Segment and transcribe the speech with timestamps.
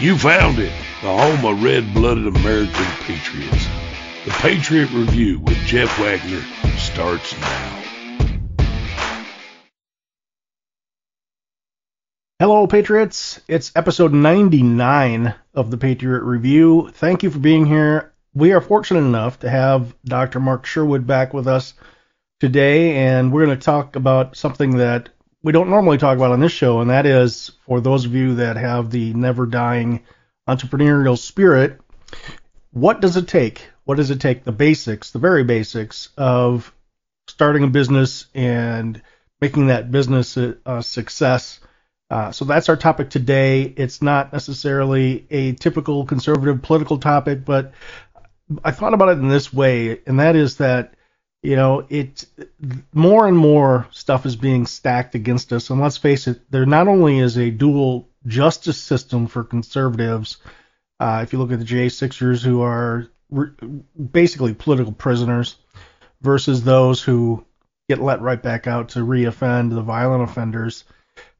[0.00, 3.66] You found it, the home of red blooded American patriots.
[4.24, 6.40] The Patriot Review with Jeff Wagner
[6.78, 7.82] starts now.
[12.38, 13.40] Hello, Patriots.
[13.48, 16.90] It's episode 99 of the Patriot Review.
[16.94, 18.12] Thank you for being here.
[18.34, 20.38] We are fortunate enough to have Dr.
[20.38, 21.74] Mark Sherwood back with us
[22.38, 25.08] today, and we're going to talk about something that
[25.42, 28.36] we don't normally talk about on this show, and that is for those of you
[28.36, 30.04] that have the never dying
[30.48, 31.80] entrepreneurial spirit,
[32.72, 33.68] what does it take?
[33.84, 34.44] What does it take?
[34.44, 36.72] The basics, the very basics of
[37.28, 39.00] starting a business and
[39.40, 41.60] making that business a, a success.
[42.10, 43.62] Uh, so that's our topic today.
[43.62, 47.72] It's not necessarily a typical conservative political topic, but
[48.64, 50.94] I thought about it in this way, and that is that
[51.48, 52.26] you know, it
[52.92, 55.70] more and more stuff is being stacked against us.
[55.70, 60.36] And let's face it, there not only is a dual justice system for conservatives.
[61.00, 63.48] Uh, if you look at the J6ers who are re-
[64.12, 65.56] basically political prisoners
[66.20, 67.46] versus those who
[67.88, 70.84] get let right back out to reoffend the violent offenders.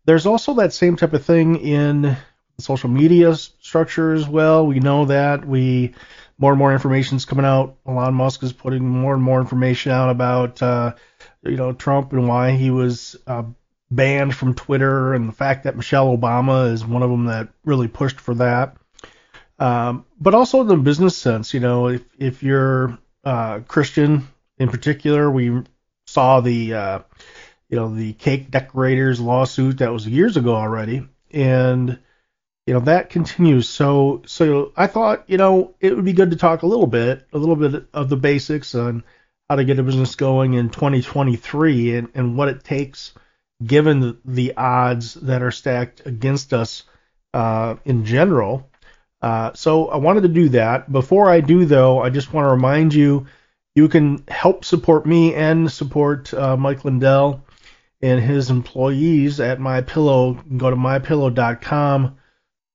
[0.06, 2.16] There's also that same type of thing in
[2.58, 4.66] social media structure as well.
[4.66, 5.94] We know that we
[6.38, 7.76] more and more information is coming out.
[7.86, 10.94] Elon Musk is putting more and more information out about uh,
[11.42, 13.42] you know Trump and why he was uh,
[13.90, 17.88] banned from Twitter, and the fact that Michelle Obama is one of them that really
[17.88, 18.76] pushed for that.
[19.58, 24.68] Um, but also in the business sense, you know, if if you're uh, Christian in
[24.68, 25.62] particular, we
[26.06, 26.98] saw the uh,
[27.68, 31.98] you know the cake decorators lawsuit that was years ago already, and
[32.68, 33.66] you know that continues.
[33.66, 37.26] So so I thought you know it would be good to talk a little bit,
[37.32, 39.04] a little bit of the basics on
[39.48, 43.14] how to get a business going in 2023 and, and what it takes
[43.64, 46.82] given the, odds that are stacked against us
[47.32, 48.70] uh, in general.
[49.22, 50.92] Uh, so I wanted to do that.
[50.92, 53.28] Before I do, though, I just want to remind you
[53.74, 57.46] you can help support me and support uh, Mike Lindell
[58.02, 60.58] and his employees at MyPillow.
[60.58, 62.18] Go to mypillow.com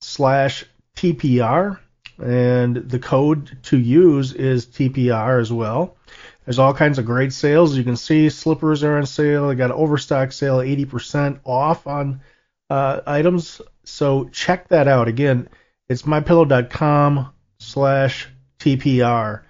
[0.04, 0.66] slash
[0.96, 1.80] TPR,
[2.22, 5.98] and the code to use is TPR as well.
[6.46, 7.78] There's all kinds of great sales.
[7.78, 9.48] You can see slippers are on sale.
[9.48, 12.22] They got an overstock sale, 80% off on
[12.70, 13.62] uh, items.
[13.86, 15.08] So check that out.
[15.08, 15.48] Again,
[15.88, 18.28] it's mypillow.com slash
[18.60, 19.42] TPR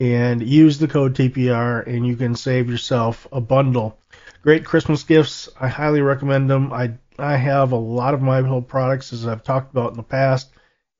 [0.00, 3.98] and use the code TPR and you can save yourself a bundle.
[4.42, 5.48] Great Christmas gifts.
[5.60, 6.72] I highly recommend them.
[6.72, 10.02] I I have a lot of my pillow products as I've talked about in the
[10.02, 10.50] past,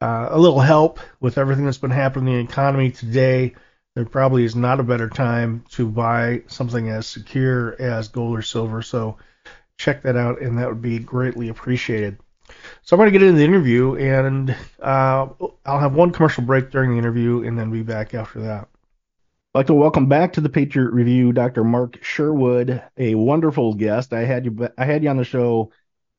[0.00, 3.54] uh, a little help with everything that's been happening in the economy today.
[3.94, 8.42] There probably is not a better time to buy something as secure as gold or
[8.42, 8.80] silver.
[8.80, 9.18] So
[9.76, 12.18] check that out, and that would be greatly appreciated.
[12.82, 15.28] So I'm going to get into the interview, and uh,
[15.66, 18.68] I'll have one commercial break during the interview, and then be back after that.
[19.54, 21.62] I'd like to welcome back to the Patriot Review, Dr.
[21.62, 24.14] Mark Sherwood, a wonderful guest.
[24.14, 25.72] I had you, I had you on the show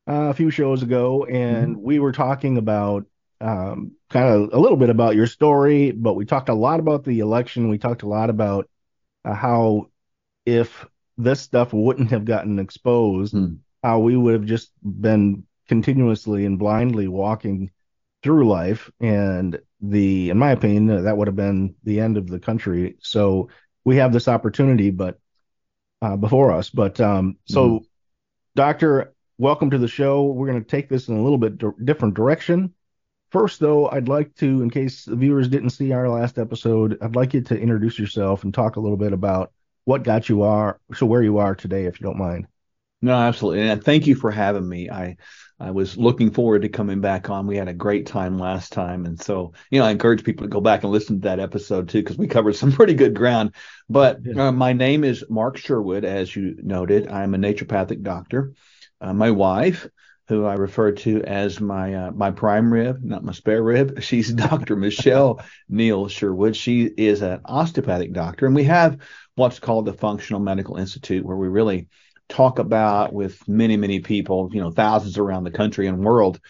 [0.08, 1.82] uh, a few shows ago, and mm-hmm.
[1.84, 3.06] we were talking about
[3.40, 7.02] um, kind of a little bit about your story, but we talked a lot about
[7.02, 7.70] the election.
[7.70, 8.70] We talked a lot about
[9.24, 9.88] uh, how
[10.46, 10.86] if
[11.18, 13.58] this stuff wouldn't have gotten exposed, mm.
[13.82, 17.72] how we would have just been continuously and blindly walking
[18.22, 22.38] through life and the in my opinion that would have been the end of the
[22.38, 22.96] country.
[23.00, 23.48] So
[23.84, 25.18] we have this opportunity but
[26.02, 26.70] uh, before us.
[26.70, 27.84] But um, so mm-hmm.
[28.54, 30.24] doctor welcome to the show.
[30.24, 32.74] We're going to take this in a little bit d- different direction.
[33.30, 37.16] First though i'd like to in case the viewers didn't see our last episode i'd
[37.16, 39.50] like you to introduce yourself and talk a little bit about
[39.84, 42.46] what got you are so where you are today if you don't mind.
[43.02, 43.68] No absolutely.
[43.68, 44.90] And thank you for having me.
[44.90, 45.16] I
[45.60, 47.46] I was looking forward to coming back on.
[47.46, 49.06] We had a great time last time.
[49.06, 51.88] And so, you know, I encourage people to go back and listen to that episode
[51.88, 53.54] too, because we covered some pretty good ground.
[53.88, 57.08] But uh, my name is Mark Sherwood, as you noted.
[57.08, 58.54] I'm a naturopathic doctor.
[59.00, 59.86] Uh, my wife,
[60.28, 64.02] who I refer to as my uh, my prime rib, not my spare rib.
[64.02, 64.76] She's Dr.
[64.76, 66.56] Michelle Neal Sherwood.
[66.56, 68.98] She is an osteopathic doctor, and we have
[69.34, 71.88] what's called the Functional Medical Institute, where we really
[72.28, 76.40] talk about with many, many people, you know, thousands around the country and world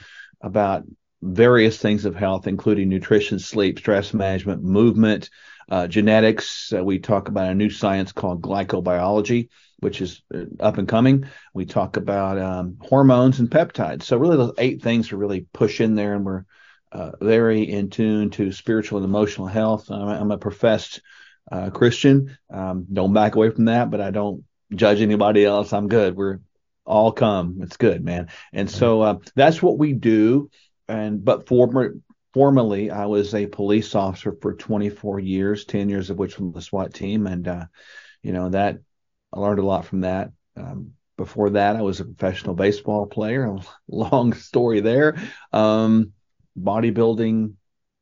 [0.41, 0.85] about
[1.23, 5.31] various things of health, including nutrition, sleep, stress management, movement,
[5.71, 6.73] uh, genetics.
[6.73, 9.49] Uh, we talk about a new science called glycobiology,
[9.81, 11.25] which is uh, up and coming.
[11.55, 14.03] We talk about um, hormones and peptides.
[14.03, 16.45] So really, those eight things are really push in there, and we're
[16.93, 19.91] uh, very in tune to spiritual and emotional health.
[19.91, 21.01] I'm, I'm a professed
[21.51, 22.37] uh, Christian.
[22.51, 24.45] Um, don't back away from that, but I don't
[24.75, 25.73] judge anybody else.
[25.73, 26.17] I'm good.
[26.17, 26.41] We're
[26.85, 27.59] all come.
[27.63, 28.29] It's good, man.
[28.53, 30.51] And so uh, that's what we do.
[30.89, 31.95] And but former
[32.35, 36.61] formerly, I was a police officer for 24 years, 10 years of which was the
[36.61, 37.65] SWAT team, and uh,
[38.23, 38.79] you know that
[39.33, 40.31] I learned a lot from that.
[40.57, 43.57] Um, before that, I was a professional baseball player.
[43.89, 45.17] Long story there.
[45.53, 46.13] Um,
[46.59, 47.55] bodybuilding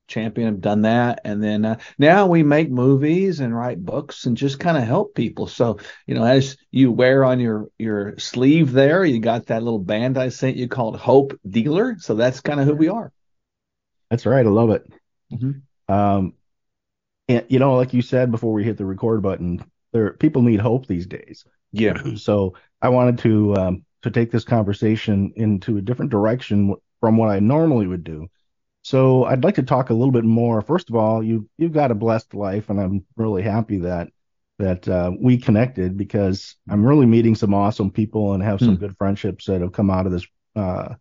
[0.09, 1.21] champion have done that.
[1.25, 5.15] And then uh, now we make movies and write books and just kind of help
[5.15, 5.47] people.
[5.47, 9.79] So you know as you wear on your your sleeve there you got that little
[9.79, 11.97] band i sent you called hope dealer.
[11.99, 13.13] So that's kind of who we are.
[14.11, 14.45] That's right.
[14.45, 14.87] I love it.
[15.33, 15.95] Mm-hmm.
[15.95, 16.35] um
[17.27, 19.65] and you know like you said before we hit the record button
[19.95, 21.45] there people need hope these days.
[21.73, 22.01] Yeah.
[22.17, 27.31] So i wanted to um to take this conversation into a different direction from what
[27.31, 28.29] i normally would do
[28.83, 30.61] so I'd like to talk a little bit more.
[30.61, 34.09] First of all, you you've got a blessed life, and I'm really happy that
[34.59, 38.81] that uh, we connected because I'm really meeting some awesome people and have some hmm.
[38.81, 40.27] good friendships that have come out of this
[40.57, 40.95] uh,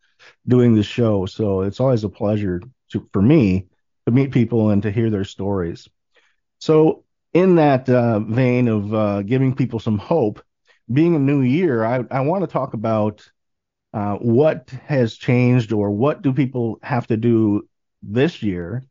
[0.47, 1.25] doing this show.
[1.25, 2.61] So it's always a pleasure
[2.91, 3.67] to, for me
[4.05, 5.87] to meet people and to hear their stories.
[6.59, 7.03] So
[7.33, 10.43] in that uh, vein of uh, giving people some hope,
[10.91, 13.29] being a new year, I, I want to talk about
[13.93, 17.67] uh, what has changed or what do people have to do
[18.01, 18.83] this year,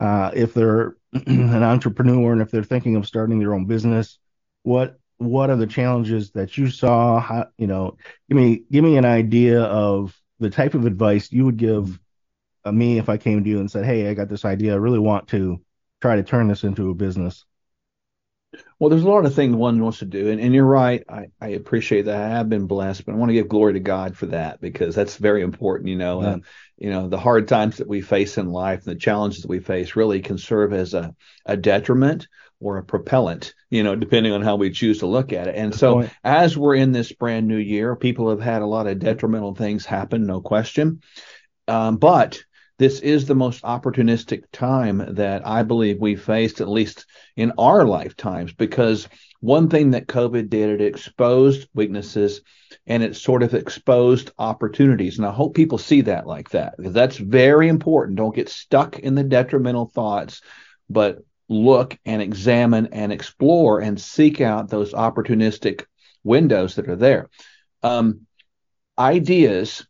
[0.00, 0.96] uh, if they're
[1.26, 4.18] an entrepreneur and if they're thinking of starting their own business,
[4.62, 7.20] what what are the challenges that you saw?
[7.20, 7.96] How, you know,
[8.28, 11.98] give me give me an idea of the type of advice you would give
[12.64, 14.72] uh, me if I came to you and said, "Hey, I got this idea.
[14.72, 15.60] I really want to
[16.00, 17.44] try to turn this into a business."
[18.78, 21.04] Well, there's a lot of things one wants to do, and, and you're right.
[21.08, 22.20] I, I appreciate that.
[22.20, 24.94] I have been blessed, but I want to give glory to God for that because
[24.94, 25.88] that's very important.
[25.88, 26.28] You know, yeah.
[26.28, 26.38] uh,
[26.76, 29.60] you know, the hard times that we face in life, and the challenges that we
[29.60, 31.14] face, really can serve as a,
[31.46, 32.26] a detriment
[32.60, 33.54] or a propellant.
[33.70, 35.54] You know, depending on how we choose to look at it.
[35.54, 36.10] And Good so, point.
[36.24, 39.86] as we're in this brand new year, people have had a lot of detrimental things
[39.86, 41.00] happen, no question.
[41.68, 42.42] Um, but
[42.78, 47.06] this is the most opportunistic time that I believe we faced, at least
[47.36, 49.08] in our lifetimes, because
[49.40, 52.40] one thing that COVID did, it exposed weaknesses
[52.86, 55.18] and it sort of exposed opportunities.
[55.18, 58.18] And I hope people see that like that, because that's very important.
[58.18, 60.40] Don't get stuck in the detrimental thoughts,
[60.90, 61.18] but
[61.48, 65.84] look and examine and explore and seek out those opportunistic
[66.24, 67.28] windows that are there.
[67.82, 68.22] Um,
[68.98, 69.86] ideas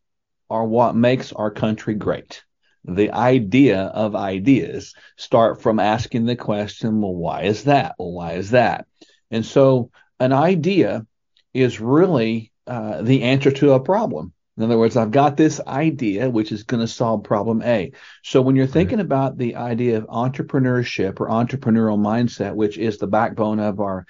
[0.50, 2.43] are what makes our country great
[2.84, 7.94] the idea of ideas start from asking the question, well, why is that?
[7.98, 8.86] Well, why is that?
[9.30, 11.06] And so an idea
[11.52, 14.32] is really uh, the answer to a problem.
[14.56, 17.92] In other words, I've got this idea which is going to solve problem A.
[18.22, 19.04] So when you're thinking right.
[19.04, 24.06] about the idea of entrepreneurship or entrepreneurial mindset, which is the backbone of our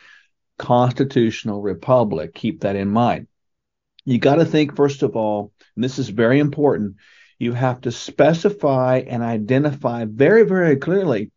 [0.58, 3.26] constitutional republic, keep that in mind.
[4.04, 6.96] You got to think, first of all, and this is very important,
[7.38, 11.30] you have to specify and identify very, very clearly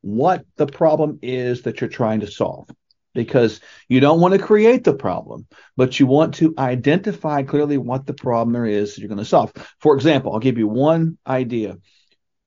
[0.00, 2.68] what the problem is that you're trying to solve.
[3.14, 3.60] Because
[3.90, 5.46] you don't want to create the problem,
[5.76, 9.52] but you want to identify clearly what the problem there is you're going to solve.
[9.80, 11.76] For example, I'll give you one idea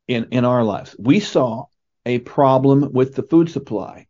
[0.08, 0.96] in, in our lives.
[0.98, 1.66] We saw
[2.04, 4.08] a problem with the food supply,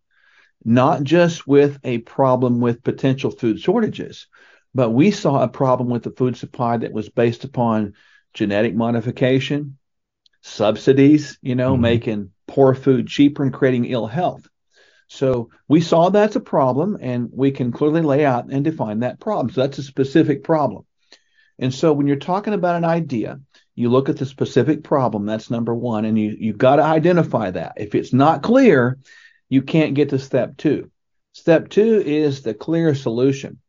[0.63, 4.27] not just with a problem with potential food shortages,
[4.74, 7.94] but we saw a problem with the food supply that was based upon
[8.35, 9.79] genetic modification,
[10.43, 11.81] subsidies, you know, mm-hmm.
[11.81, 14.47] making poor food cheaper and creating ill health.
[15.07, 19.19] So we saw that's a problem, and we can clearly lay out and define that
[19.19, 19.49] problem.
[19.51, 20.85] So that's a specific problem.
[21.57, 23.39] And so when you're talking about an idea,
[23.75, 25.25] you look at the specific problem.
[25.25, 27.73] That's number one, and you you've got to identify that.
[27.77, 28.99] If it's not clear,
[29.49, 30.91] you can't get to step two.
[31.33, 33.59] Step two is the clear solution.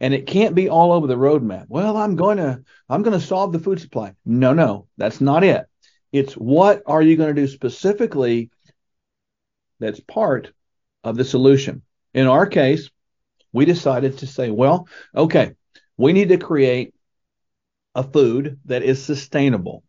[0.00, 1.66] And it can't be all over the roadmap.
[1.68, 4.14] Well, I'm going to I'm going to solve the food supply.
[4.24, 5.66] No, no, that's not it.
[6.12, 8.50] It's what are you going to do specifically
[9.80, 10.52] that's part
[11.04, 11.82] of the solution.
[12.14, 12.90] In our case,
[13.52, 15.52] we decided to say, well, okay,
[15.96, 16.94] we need to create
[17.94, 19.82] a food that is sustainable.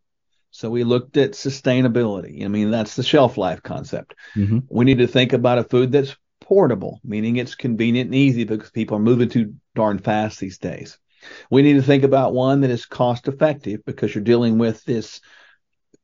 [0.51, 2.43] So we looked at sustainability.
[2.43, 4.15] I mean, that's the shelf life concept.
[4.35, 4.59] Mm-hmm.
[4.69, 6.15] We need to think about a food that's
[6.47, 10.97] portable, meaning it's convenient and easy because people are moving too darn fast these days.
[11.51, 15.19] We need to think about one that is cost effective because you're dealing with this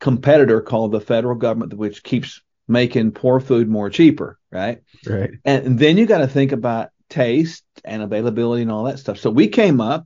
[0.02, 4.82] competitor called the federal government, which keeps making poor food more cheaper, right?
[5.08, 5.32] Right.
[5.46, 9.20] And then you got to think about taste and availability and all that stuff.
[9.20, 10.06] So we came up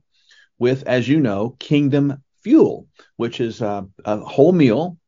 [0.56, 4.98] with, as you know, Kingdom Fuel, which is a, a whole meal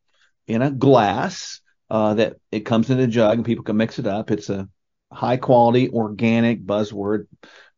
[0.48, 4.08] in a glass uh, that it comes in a jug and people can mix it
[4.08, 4.32] up.
[4.32, 4.68] It's a
[5.12, 7.26] high quality organic buzzword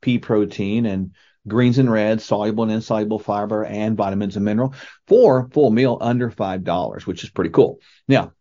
[0.00, 1.12] pea protein and
[1.46, 4.74] greens and reds, soluble and insoluble fiber, and vitamins and mineral
[5.06, 7.80] for full meal under five dollars, which is pretty cool.
[8.06, 8.32] Now,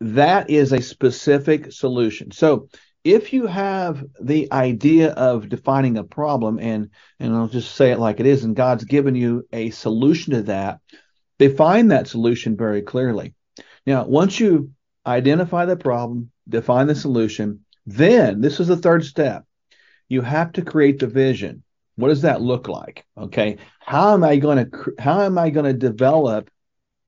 [0.00, 2.30] that is a specific solution.
[2.30, 2.68] So
[3.04, 7.98] if you have the idea of defining a problem and and I'll just say it
[7.98, 10.80] like it is and God's given you a solution to that
[11.38, 13.34] define that solution very clearly
[13.86, 14.70] now once you
[15.06, 19.44] identify the problem define the solution then this is the third step
[20.08, 21.62] you have to create the vision
[21.96, 25.66] what does that look like okay how am i going to how am i going
[25.66, 26.50] to develop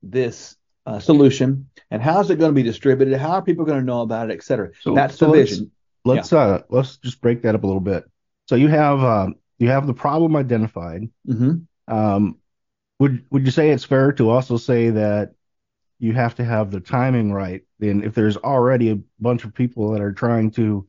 [0.03, 0.55] this
[0.85, 3.85] uh, solution and how is it going to be distributed how are people going to
[3.85, 5.71] know about it et cetera so, that's so the vision
[6.07, 6.39] let's yeah.
[6.39, 8.05] uh let's just break that up a little bit.
[8.47, 11.09] So you have um, you have the problem identified.
[11.27, 11.93] Mm-hmm.
[11.93, 12.37] Um,
[12.99, 15.33] would would you say it's fair to also say that
[15.99, 17.63] you have to have the timing right?
[17.79, 20.87] Then if there's already a bunch of people that are trying to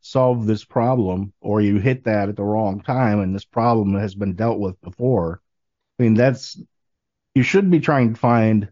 [0.00, 4.14] solve this problem, or you hit that at the wrong time, and this problem has
[4.14, 5.40] been dealt with before,
[5.98, 6.60] I mean that's
[7.34, 8.68] you should be trying to find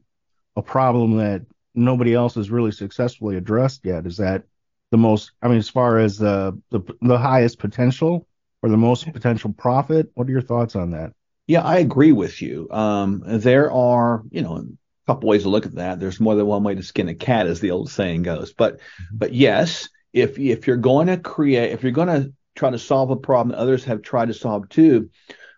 [0.56, 1.42] a problem that
[1.74, 4.06] nobody else has really successfully addressed yet.
[4.06, 4.44] Is that
[4.90, 8.26] the most i mean as far as the the, the highest potential
[8.62, 11.12] or the most potential profit what are your thoughts on that
[11.46, 14.66] yeah i agree with you um, there are you know
[15.08, 15.98] couple ways to look at that.
[15.98, 18.52] There's more than one way to skin a cat as the old saying goes.
[18.52, 19.16] But mm-hmm.
[19.18, 23.10] but yes if if you're going to create if you're going to try to solve
[23.10, 25.10] a problem that others have tried to solve too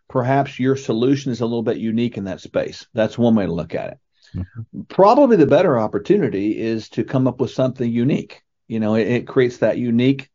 [0.09, 2.87] perhaps your solution is a little bit unique in that space.
[2.93, 3.99] That's one way to look at it.
[4.35, 4.83] Mm-hmm.
[4.83, 8.45] probably the better opportunity is to come up with something unique.
[8.69, 10.31] You know, it, it creates that unique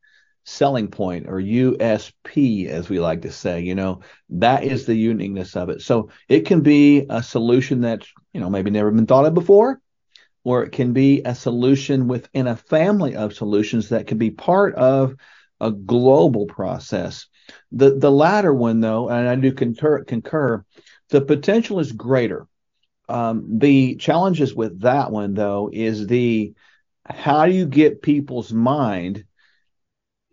[0.46, 3.62] selling point or USP, as we like to say.
[3.62, 5.82] You know, that is the uniqueness of it.
[5.82, 9.82] So it can be a solution that's, you know, maybe never been thought of before,
[10.44, 14.76] or it can be a solution within a family of solutions that can be part
[14.76, 15.16] of
[15.60, 17.28] a global process.
[17.72, 20.64] The the latter one, though, and I do concur, concur
[21.10, 22.48] the potential is greater.
[23.08, 26.54] Um, the challenges with that one, though, is the
[27.06, 29.26] how do you get people's mind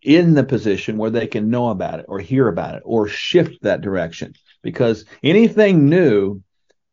[0.03, 3.63] in the position where they can know about it or hear about it or shift
[3.63, 4.35] that direction?
[4.63, 6.43] Because anything new,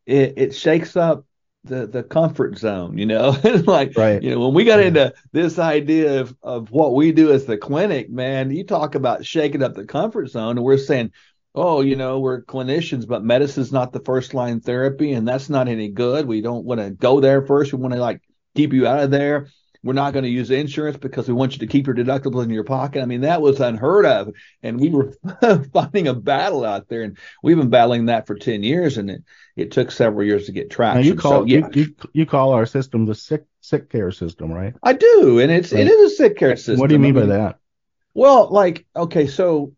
[0.06, 1.24] it, it shakes up
[1.64, 3.36] the the comfort zone, you know.
[3.66, 4.22] like right.
[4.22, 4.86] you know, when we got yeah.
[4.86, 9.26] into this idea of, of what we do as the clinic, man, you talk about
[9.26, 11.12] shaking up the comfort zone, and we're saying,
[11.54, 15.68] oh, you know, we're clinicians, but medicine's not the first line therapy, and that's not
[15.68, 16.26] any good.
[16.26, 17.72] We don't want to go there first.
[17.72, 18.22] We want to like
[18.54, 19.48] keep you out of there
[19.82, 22.50] we're not going to use insurance because we want you to keep your deductibles in
[22.50, 23.00] your pocket.
[23.00, 24.34] I mean, that was unheard of.
[24.62, 25.14] And we were
[25.72, 27.02] fighting a battle out there.
[27.02, 28.98] And we've been battling that for 10 years.
[28.98, 29.24] And it,
[29.56, 31.00] it took several years to get traction.
[31.00, 31.68] Now you call, so, yeah.
[31.72, 34.74] you, you, you, call our system the sick, sick care system, right?
[34.82, 35.38] I do.
[35.38, 35.86] And it's, right.
[35.86, 36.78] it is a sick care system.
[36.78, 37.58] What do you mean I mean, by that?
[38.12, 39.72] Well, like, okay, so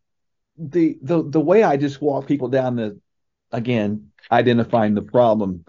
[0.59, 2.99] the, the, the way I just walk people down the,
[3.52, 5.64] again, identifying the problem,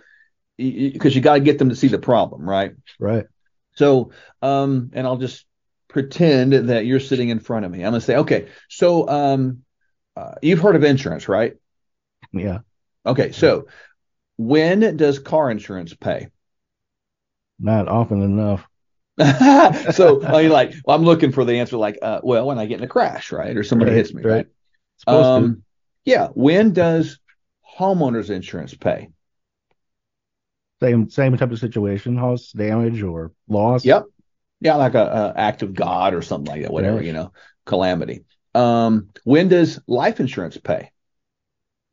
[0.57, 2.73] because you got to get them to see the problem, right?
[2.99, 3.25] Right.
[3.75, 4.11] So,
[4.41, 5.45] um, and I'll just
[5.87, 7.83] pretend that you're sitting in front of me.
[7.83, 9.63] I'm going to say, okay, so um,
[10.15, 11.53] uh, you've heard of insurance, right?
[12.31, 12.59] Yeah.
[13.05, 13.67] Okay, so
[14.37, 16.27] when does car insurance pay?
[17.59, 18.67] Not often enough.
[19.19, 22.65] so I mean, like, well, I'm looking for the answer, like, uh, well, when I
[22.65, 24.47] get in a crash, right, or somebody right, hits me, right?
[25.07, 25.15] right?
[25.15, 25.63] Um,
[26.05, 26.29] yeah.
[26.29, 27.19] When does
[27.77, 29.09] homeowners insurance pay?
[30.83, 33.85] Same same type of situation, house damage or loss.
[33.85, 34.05] Yep.
[34.59, 37.31] Yeah, like a, a act of God or something like that, whatever, you know,
[37.65, 38.25] calamity.
[38.53, 40.91] Um, when does life insurance pay?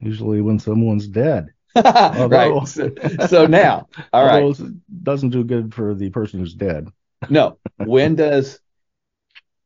[0.00, 1.48] Usually when someone's dead.
[1.76, 2.66] although, right.
[2.68, 2.90] So,
[3.28, 4.56] so now, all right.
[5.02, 6.88] Doesn't do good for the person who's dead.
[7.28, 7.58] no.
[7.76, 8.60] When does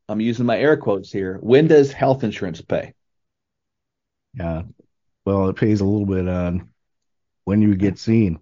[0.09, 1.39] I'm using my air quotes here.
[1.41, 2.93] When does health insurance pay?
[4.35, 4.63] Yeah.
[5.25, 6.69] Well, it pays a little bit on
[7.45, 8.39] when you get seen.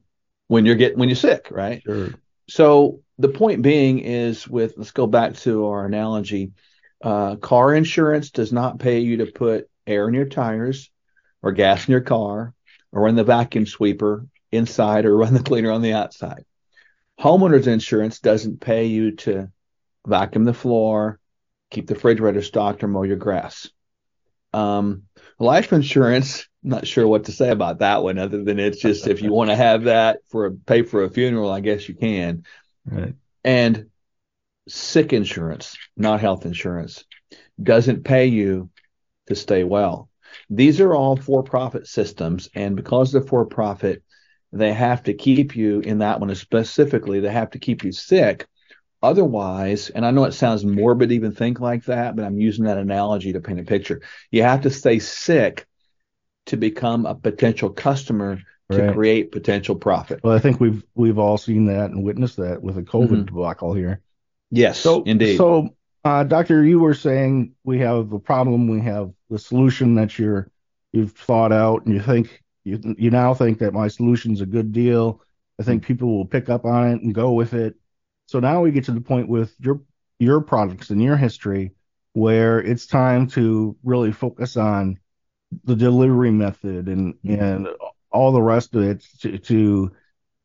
[0.53, 1.83] When you're getting when you're sick, right?
[1.83, 2.11] Sure.
[2.47, 6.53] So the point being is with let's go back to our analogy.
[7.03, 10.91] Uh, car insurance does not pay you to put air in your tires
[11.41, 12.53] or gas in your car
[12.93, 16.45] or run the vacuum sweeper inside or run the cleaner on the outside.
[17.19, 19.51] Homeowners insurance doesn't pay you to
[20.07, 21.19] vacuum the floor,
[21.71, 23.71] keep the refrigerator stocked, or mow your grass.
[24.53, 25.05] Um,
[25.43, 29.21] life insurance, not sure what to say about that one, other than it's just if
[29.21, 32.45] you want to have that for a pay for a funeral, I guess you can.
[32.87, 33.15] Right.
[33.45, 33.87] And
[34.69, 37.05] sick insurance, not health insurance,
[37.61, 38.71] doesn't pay you
[39.27, 40.09] to stay well.
[40.49, 42.49] These are all for profit systems.
[42.55, 44.03] And because they're for profit,
[44.53, 48.47] they have to keep you in that one specifically, they have to keep you sick.
[49.03, 52.67] Otherwise, and I know it sounds morbid to even think like that, but I'm using
[52.67, 54.01] that analogy to paint a picture.
[54.31, 55.67] You have to stay sick
[56.47, 58.41] to become a potential customer
[58.71, 60.21] to create potential profit.
[60.23, 63.27] Well, I think we've we've all seen that and witnessed that with the COVID Mhm.
[63.27, 64.01] debacle here.
[64.51, 65.37] Yes, So, indeed.
[65.37, 70.19] So, uh, doctor, you were saying we have the problem, we have the solution that
[70.19, 70.49] you're
[70.93, 74.73] you've thought out, and you think you you now think that my solution's a good
[74.73, 75.21] deal.
[75.59, 77.75] I think people will pick up on it and go with it.
[78.27, 79.81] So now we get to the point with your
[80.19, 81.73] your products and your history
[82.13, 84.99] where it's time to really focus on
[85.65, 87.43] the delivery method and mm-hmm.
[87.43, 87.69] and
[88.11, 89.93] all the rest of it to to,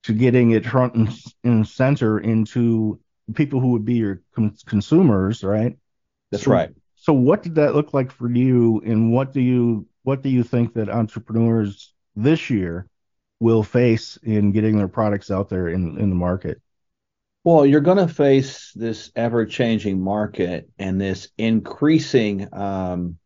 [0.03, 1.09] to getting it front and,
[1.43, 2.99] and center into
[3.33, 5.77] people who would be your con- consumers, right?
[6.31, 6.69] That's So- right.
[6.99, 10.43] So what did that look like for you, and what do you what do you
[10.43, 12.87] think that entrepreneurs this year
[13.39, 16.59] will face in getting their products out there in in the market?
[17.47, 23.19] Well, you're going to face this ever changing market and this increasing, um,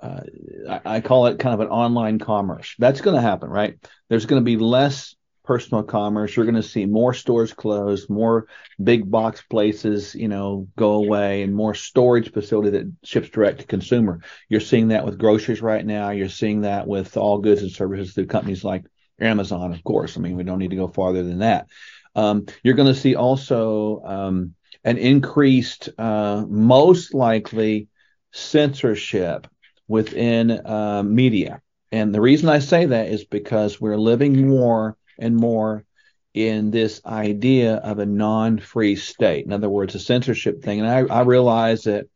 [0.00, 0.20] uh,
[0.68, 2.76] I, I call it kind of an online commerce.
[2.78, 3.84] That's going to happen, right?
[4.08, 6.36] There's going to be less personal commerce.
[6.36, 8.46] You're going to see more stores close, more
[8.80, 13.66] big box places, you know, go away, and more storage facility that ships direct to
[13.66, 14.20] consumer.
[14.48, 16.10] You're seeing that with groceries right now.
[16.10, 18.84] You're seeing that with all goods and services through companies like
[19.20, 20.16] Amazon, of course.
[20.16, 21.66] I mean, we don't need to go farther than that.
[22.14, 27.88] Um, you're going to see also um, an increased, uh, most likely,
[28.32, 29.46] censorship
[29.88, 31.60] within uh, media.
[31.92, 35.84] And the reason I say that is because we're living more and more
[36.32, 39.44] in this idea of a non-free state.
[39.44, 40.80] In other words, a censorship thing.
[40.80, 42.06] And I, I realize that,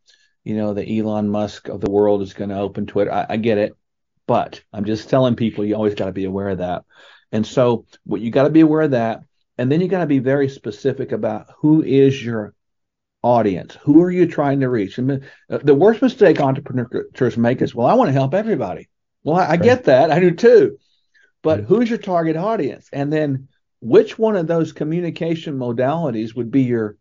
[0.44, 3.12] you know, the Elon Musk of the world is going to open Twitter.
[3.12, 3.76] I, I get it,
[4.26, 6.84] but I'm just telling people you always got to be aware of that.
[7.32, 9.24] And so, what you got to be aware of that,
[9.58, 12.54] and then you got to be very specific about who is your
[13.22, 13.76] audience.
[13.82, 14.98] Who are you trying to reach?
[14.98, 18.88] And uh, the worst mistake entrepreneurs make is, well, I want to help everybody.
[19.22, 20.10] Well, I, I get that.
[20.10, 20.78] I do too.
[21.42, 22.88] But who's your target audience?
[22.92, 23.48] And then
[23.80, 26.96] which one of those communication modalities would be your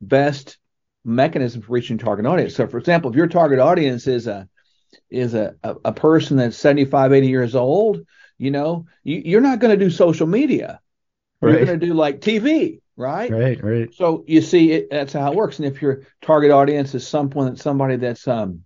[0.00, 0.58] best
[1.04, 2.54] mechanism for reaching target audience?
[2.54, 4.48] So, for example, if your target audience is a
[5.10, 8.00] is a, a, a person that's 75, 80 years old,
[8.38, 10.80] you know, you, you're not going to do social media.
[11.42, 13.30] You're going to do like TV, right?
[13.30, 13.94] Right, right.
[13.94, 15.58] So you see, it, that's how it works.
[15.58, 18.60] And if your target audience is someone, somebody that's, um,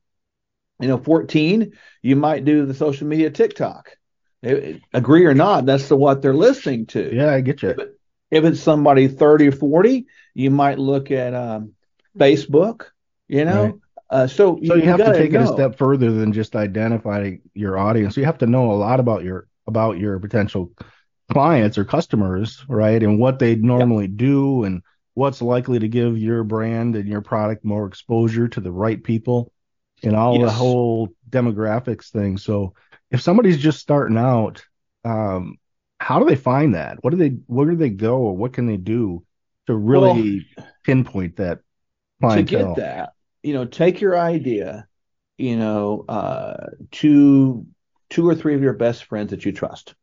[0.80, 3.96] you know, 14, you might do the social media TikTok.
[4.42, 7.14] It- agree or not, that's the what they're listening to.
[7.14, 7.74] Yeah, I get you.
[7.76, 7.94] But
[8.30, 11.72] if it's somebody 30 or 40, you might look at um,
[12.18, 12.86] Facebook.
[13.28, 13.74] You know, Right.
[14.10, 17.78] uh, so So you have to take it a step further than just identifying your
[17.78, 18.16] audience.
[18.16, 20.72] You have to know a lot about your about your potential
[21.30, 23.02] clients or customers, right?
[23.02, 24.82] And what they normally do and
[25.14, 29.52] what's likely to give your brand and your product more exposure to the right people
[30.02, 32.38] and all the whole demographics thing.
[32.38, 32.74] So
[33.10, 34.64] if somebody's just starting out,
[35.04, 35.56] um,
[35.98, 37.02] how do they find that?
[37.02, 39.24] What do they where do they go or what can they do
[39.66, 40.46] to really
[40.84, 41.62] pinpoint that to
[42.20, 42.74] clientele?
[42.74, 43.12] get that,
[43.42, 44.86] you know, take your idea,
[45.36, 47.66] you know, uh, to
[48.08, 49.94] two or three of your best friends that you trust.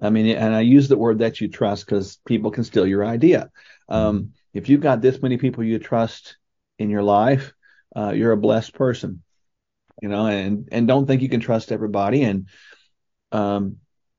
[0.00, 3.04] I mean, and I use the word that you trust because people can steal your
[3.04, 3.50] idea.
[3.88, 6.36] Um, if you've got this many people you trust
[6.78, 7.52] in your life,
[7.94, 9.22] uh, you're a blessed person,
[10.00, 12.46] you know, and and don't think you can trust everybody and
[13.32, 13.76] um,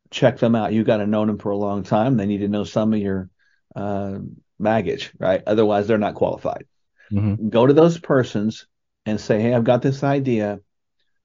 [0.10, 0.74] check them out.
[0.74, 2.18] You've got to know them for a long time.
[2.18, 3.30] They need to know some of your
[3.76, 4.20] uh,
[4.60, 5.42] baggage, right?
[5.48, 6.66] Otherwise, they're not qualified
[7.12, 7.50] Mhm.
[7.50, 8.68] go to those persons
[9.06, 10.60] and say, Hey, I've got this idea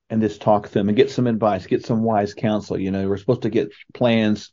[0.09, 2.79] and just talk to them and get some advice, get some wise counsel.
[2.79, 4.53] You know, we're supposed to get plans,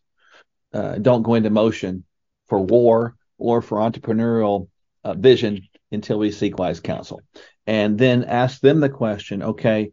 [0.74, 2.06] uh, don't go into motion
[2.48, 4.68] for war or for entrepreneurial
[5.04, 7.22] uh, vision until we seek wise counsel.
[7.68, 9.92] And then ask them the question, okay,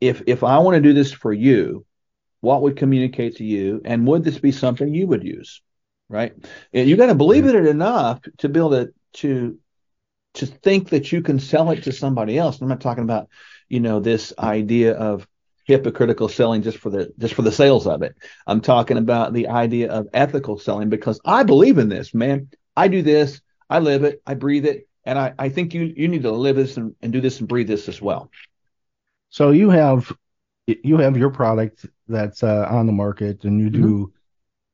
[0.00, 1.86] if if I want to do this for you,
[2.40, 5.62] what would communicate to you, and would this be something you would use?
[6.08, 6.34] Right?
[6.72, 9.58] And you got to believe in it enough to be able to to
[10.34, 12.60] to think that you can sell it to somebody else.
[12.60, 13.28] I'm not talking about
[13.68, 15.26] you know this idea of
[15.64, 18.16] hypocritical selling just for the just for the sales of it.
[18.46, 22.48] I'm talking about the idea of ethical selling because I believe in this, man.
[22.76, 26.08] I do this, I live it, I breathe it, and I, I think you you
[26.08, 28.30] need to live this and, and do this and breathe this as well.
[29.30, 30.12] So you have
[30.66, 34.12] you have your product that's uh, on the market, and you do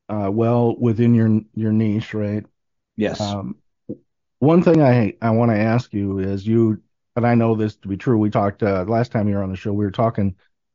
[0.09, 0.23] mm-hmm.
[0.23, 2.45] uh, well within your your niche, right?
[2.97, 3.21] Yes.
[3.21, 3.57] Um,
[4.39, 6.81] one thing I I want to ask you is you,
[7.17, 8.19] and I know this to be true.
[8.19, 9.73] We talked uh, last time you were on the show.
[9.73, 10.35] We were talking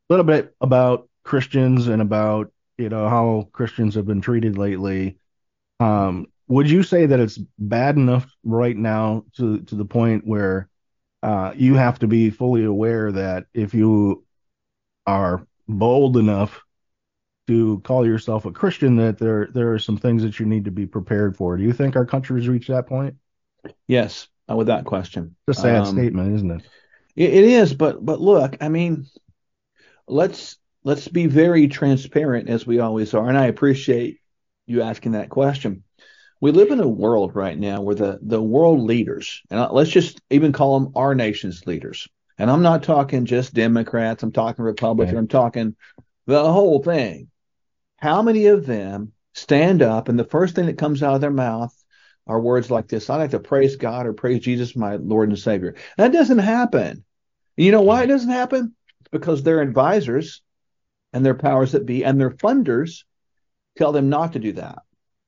[0.09, 5.17] a little bit about Christians and about you know how Christians have been treated lately.
[5.79, 10.69] Um, would you say that it's bad enough right now to to the point where
[11.23, 14.23] uh, you have to be fully aware that if you
[15.05, 16.63] are bold enough
[17.47, 20.71] to call yourself a Christian, that there there are some things that you need to
[20.71, 21.57] be prepared for.
[21.57, 23.15] Do you think our country has reached that point?
[23.87, 25.35] Yes, uh, that question.
[25.47, 26.61] It's a sad um, statement, isn't it?
[27.15, 27.33] it?
[27.33, 29.05] It is, but but look, I mean,
[30.07, 34.19] let's let's be very transparent as we always are, and I appreciate
[34.65, 35.83] you asking that question
[36.39, 40.21] we live in a world right now where the, the world leaders, and let's just
[40.29, 42.07] even call them our nation's leaders.
[42.37, 45.19] And I'm not talking just Democrats, I'm talking Republicans, right.
[45.19, 45.75] I'm talking
[46.27, 47.29] the whole thing.
[47.97, 51.31] How many of them stand up and the first thing that comes out of their
[51.31, 51.73] mouth
[52.27, 55.39] are words like this I like to praise God or praise Jesus, my Lord and
[55.39, 55.75] Savior.
[55.97, 57.03] That doesn't happen.
[57.55, 58.75] You know why it doesn't happen?
[59.11, 60.41] Because their advisors
[61.13, 63.03] and their powers that be and their funders
[63.77, 64.79] tell them not to do that.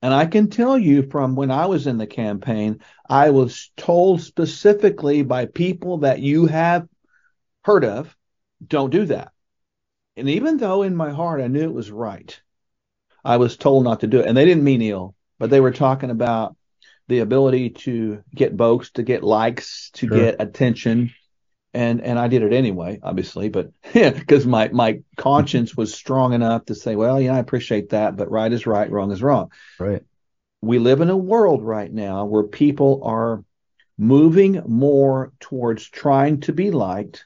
[0.01, 4.21] And I can tell you from when I was in the campaign, I was told
[4.21, 6.87] specifically by people that you have
[7.63, 8.15] heard of,
[8.65, 9.31] don't do that.
[10.15, 12.39] And even though in my heart I knew it was right,
[13.23, 14.27] I was told not to do it.
[14.27, 16.55] And they didn't mean ill, but they were talking about
[17.09, 20.17] the ability to get votes, to get likes, to sure.
[20.17, 21.13] get attention.
[21.73, 26.65] And and I did it anyway, obviously, but because my my conscience was strong enough
[26.65, 29.51] to say, well, yeah, I appreciate that, but right is right, wrong is wrong.
[29.79, 30.03] Right
[30.61, 33.43] we live in a world right now where people are
[33.97, 37.25] moving more towards trying to be liked,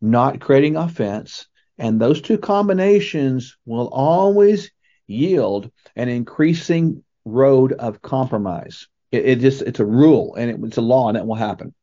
[0.00, 1.46] not creating offense.
[1.78, 4.70] And those two combinations will always
[5.06, 8.86] yield an increasing road of compromise.
[9.14, 11.74] It, it just, it's a rule and it, it's a law and it will happen.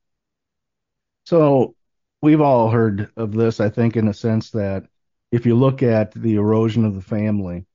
[1.26, 1.76] So
[2.22, 4.86] we've all heard of this, I think, in a sense that
[5.32, 7.66] if you look at the erosion of the family,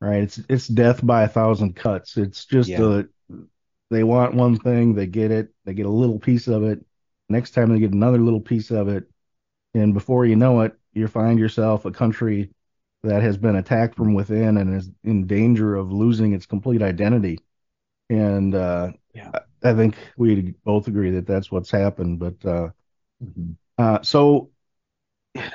[0.00, 0.22] right?
[0.22, 2.16] It's it's death by a thousand cuts.
[2.16, 2.82] It's just yeah.
[2.82, 3.04] a
[3.90, 6.84] they want one thing, they get it, they get a little piece of it.
[7.28, 9.04] Next time they get another little piece of it,
[9.74, 12.50] and before you know it, you find yourself a country
[13.02, 17.38] that has been attacked from within and is in danger of losing its complete identity.
[18.10, 19.30] And uh, yeah.
[19.62, 22.18] I think we both agree that that's what's happened.
[22.18, 22.68] But uh,
[23.24, 23.52] mm-hmm.
[23.78, 24.50] uh, so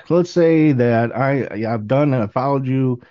[0.10, 3.02] let's say that I I've done I followed you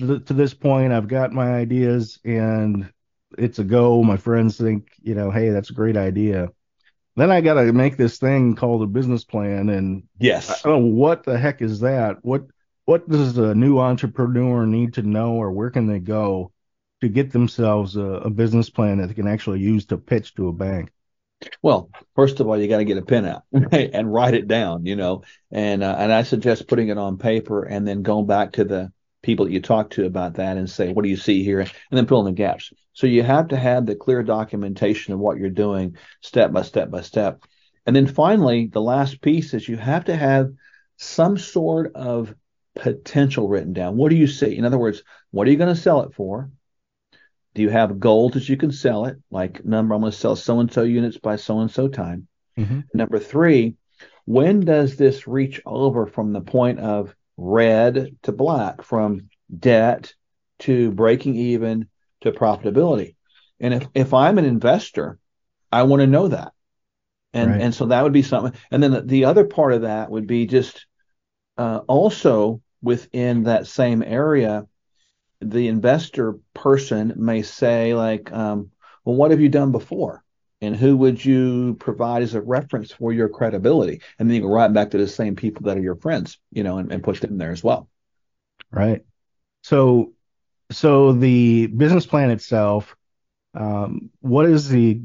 [0.00, 2.90] to this point, I've got my ideas and
[3.36, 4.02] it's a go.
[4.02, 6.48] My friends think, you know, hey, that's a great idea.
[7.16, 11.24] Then I got to make this thing called a business plan, and yes, I what
[11.24, 12.18] the heck is that.
[12.22, 12.44] What
[12.84, 16.52] what does a new entrepreneur need to know, or where can they go
[17.00, 20.48] to get themselves a, a business plan that they can actually use to pitch to
[20.48, 20.90] a bank?
[21.62, 24.84] Well, first of all, you got to get a pen out and write it down,
[24.84, 28.52] you know, and uh, and I suggest putting it on paper and then going back
[28.52, 31.42] to the people that you talk to about that and say, what do you see
[31.42, 31.60] here?
[31.60, 32.72] And then fill in the gaps.
[32.92, 36.90] So you have to have the clear documentation of what you're doing step by step
[36.90, 37.42] by step.
[37.86, 40.52] And then finally, the last piece is you have to have
[40.96, 42.34] some sort of
[42.74, 43.96] potential written down.
[43.96, 44.56] What do you see?
[44.56, 46.50] In other words, what are you going to sell it for?
[47.54, 49.18] Do you have goals that you can sell it?
[49.30, 52.28] Like number, I'm going to sell so and so units by so and so time.
[52.58, 52.80] Mm-hmm.
[52.94, 53.74] Number three,
[54.24, 60.14] when does this reach over from the point of red to black, from debt
[60.60, 61.88] to breaking even
[62.20, 63.16] to profitability.
[63.58, 65.18] And if, if I'm an investor,
[65.72, 66.52] I want to know that.
[67.32, 67.60] And right.
[67.60, 68.58] and so that would be something.
[68.70, 70.86] And then the, the other part of that would be just
[71.56, 74.66] uh, also within that same area,
[75.40, 78.70] the investor person may say like, um,
[79.04, 80.24] well, what have you done before?
[80.60, 84.02] and who would you provide as a reference for your credibility?
[84.18, 86.62] And then you go right back to the same people that are your friends, you
[86.62, 87.88] know, and, and push them there as well.
[88.70, 89.02] Right.
[89.62, 90.12] So,
[90.70, 92.94] so the business plan itself,
[93.54, 95.00] um, what is the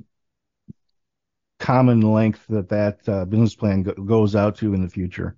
[1.60, 5.38] common length that that uh, business plan go- goes out to in the future?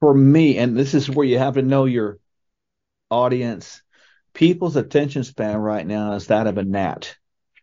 [0.00, 2.19] for me, and this is where you have to know your
[3.10, 3.82] audience.
[4.32, 7.16] People's attention span right now is that of a gnat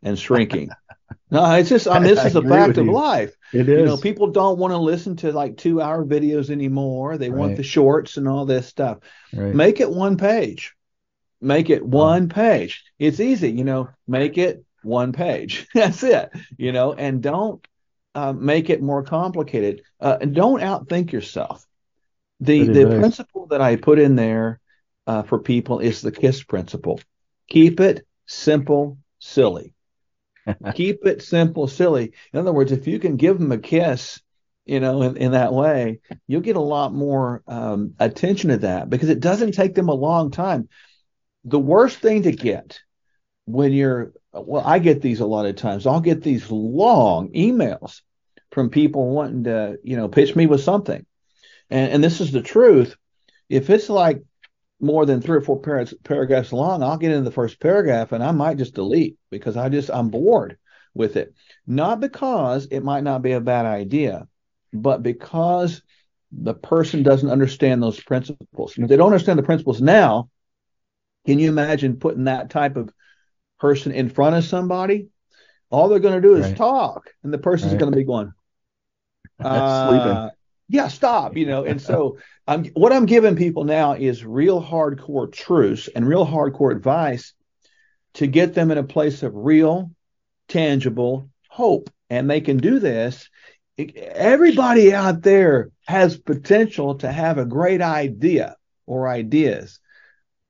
[0.04, 0.70] and shrinking.
[1.32, 2.92] no, it's just I mean this is a fact of you.
[2.92, 3.34] life.
[3.54, 3.80] It is.
[3.80, 7.18] You know, people don't want to listen to like two hour videos anymore.
[7.18, 7.40] They right.
[7.40, 9.00] want the shorts and all this stuff.
[9.34, 9.54] Right.
[9.54, 10.76] Make it one page.
[11.40, 12.84] Make it one page.
[12.98, 15.68] It's easy, you know, make it one page.
[15.74, 17.66] That's it, you know, and don't
[18.16, 19.84] uh, make it more complicated.
[20.00, 21.66] Uh, and don't outthink yourself.
[22.40, 23.00] The the nice.
[23.00, 24.60] principle that I put in there
[25.08, 27.00] uh, for people is the KISS principle.
[27.50, 29.74] Keep it simple, silly.
[30.76, 32.14] Keep it simple, silly.
[32.34, 34.22] In other words, if you can give them a kiss,
[34.66, 38.90] you know, in, in that way, you'll get a lot more um, attention to that
[38.90, 40.68] because it doesn't take them a long time.
[41.46, 42.80] The worst thing to get
[43.46, 45.88] when you're, well, I get these a lot of times.
[45.88, 48.02] I'll get these long emails
[48.52, 51.06] from people wanting to, you know, pitch me with something.
[51.70, 52.98] And, and this is the truth.
[53.50, 54.22] If it's like
[54.80, 58.24] more than three or four par- paragraphs long, I'll get into the first paragraph and
[58.24, 60.58] I might just delete because I just I'm bored
[60.94, 61.34] with it.
[61.66, 64.28] Not because it might not be a bad idea,
[64.74, 65.82] but because
[66.32, 68.76] the person doesn't understand those principles.
[68.76, 70.30] And if they don't understand the principles now,
[71.26, 72.92] can you imagine putting that type of
[73.60, 75.08] person in front of somebody?
[75.70, 76.56] All they're going to do is right.
[76.56, 77.80] talk, and the person's right.
[77.80, 78.32] going to be going,
[79.40, 80.37] uh, sleeping
[80.70, 81.64] yeah, stop, you know.
[81.64, 86.72] And so I'm what I'm giving people now is real hardcore truths and real hardcore
[86.72, 87.34] advice
[88.16, 89.92] to get them in a place of real,
[90.48, 91.90] tangible hope.
[92.10, 93.30] And they can do this.
[93.78, 99.80] Everybody out there has potential to have a great idea or ideas.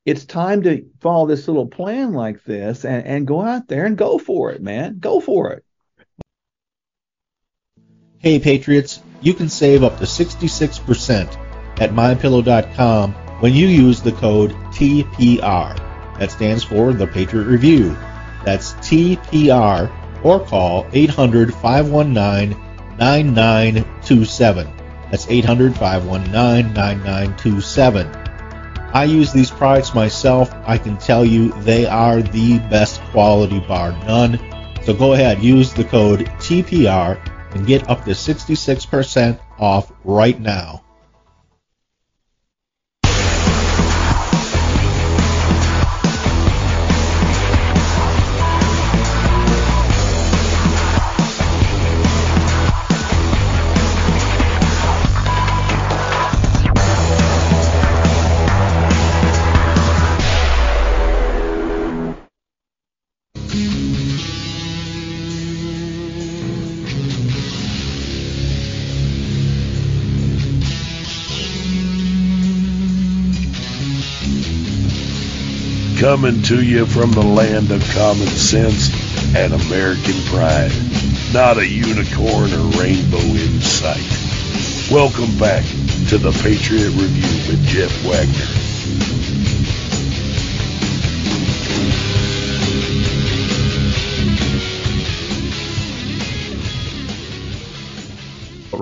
[0.05, 3.97] It's time to follow this little plan like this and, and go out there and
[3.97, 4.99] go for it, man.
[4.99, 5.65] Go for it.
[8.19, 14.51] Hey, Patriots you can save up to 66% at mypillow.com when you use the code
[14.71, 15.77] TPR.
[16.19, 17.95] That stands for the Patriot Review.
[18.43, 19.91] That's TPR
[20.23, 22.57] or call 800 519
[22.97, 24.67] 9927.
[25.11, 28.07] That's 800 519 9927.
[28.93, 30.51] I use these products myself.
[30.65, 34.39] I can tell you they are the best quality bar none.
[34.83, 37.19] So go ahead, use the code TPR
[37.53, 40.83] and get up to 66% off right now.
[76.19, 78.89] Coming to you from the land of common sense
[79.35, 80.71] and American pride.
[81.31, 84.01] Not a unicorn or rainbow in sight.
[84.91, 85.63] Welcome back
[86.09, 88.33] to the Patriot Review with Jeff Wagner.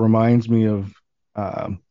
[0.02, 0.94] Reminds me of
[1.34, 1.82] um,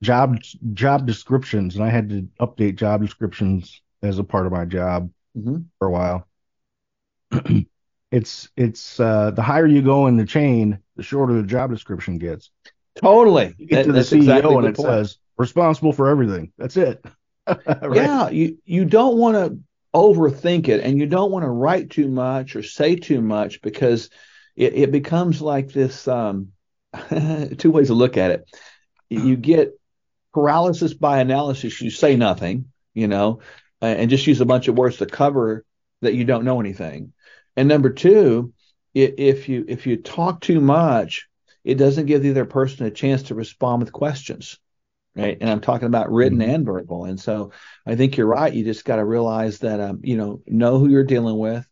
[0.00, 0.38] job
[0.72, 5.10] job descriptions, and I had to update job descriptions as a part of my job
[5.36, 5.58] mm-hmm.
[5.78, 6.28] for a while.
[8.10, 12.18] it's it's uh, the higher you go in the chain, the shorter the job description
[12.18, 12.50] gets.
[12.96, 13.54] Totally.
[13.58, 14.88] You get that, to the CEO exactly and it point.
[14.88, 16.52] says responsible for everything.
[16.58, 17.04] That's it.
[17.46, 17.94] right?
[17.94, 19.58] Yeah, you you don't want to
[19.94, 24.10] overthink it, and you don't want to write too much or say too much because
[24.56, 26.06] it, it becomes like this.
[26.08, 26.52] Um,
[27.58, 28.50] two ways to look at it.
[29.10, 29.78] You get
[30.34, 31.80] paralysis by analysis.
[31.80, 33.40] You say nothing, you know,
[33.80, 35.64] and just use a bunch of words to cover
[36.00, 37.12] that you don't know anything.
[37.56, 38.52] And number two,
[38.94, 41.28] if you if you talk too much,
[41.64, 44.58] it doesn't give the other person a chance to respond with questions,
[45.14, 45.36] right?
[45.40, 46.50] And I'm talking about written mm-hmm.
[46.50, 47.04] and verbal.
[47.04, 47.52] And so
[47.86, 48.52] I think you're right.
[48.52, 51.66] You just got to realize that um, you know know who you're dealing with,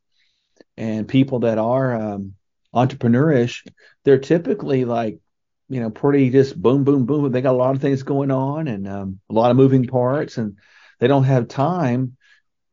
[0.76, 2.34] and people that are um,
[2.74, 3.66] entrepreneurish,
[4.04, 5.18] they're typically like
[5.68, 7.30] you know pretty just boom boom boom.
[7.32, 10.36] They got a lot of things going on and um, a lot of moving parts
[10.38, 10.58] and
[10.98, 12.16] they don't have time,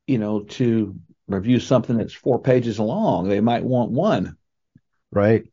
[0.07, 0.95] you know, to
[1.27, 3.27] review something that's four pages long.
[3.29, 4.37] They might want one.
[5.11, 5.45] Right.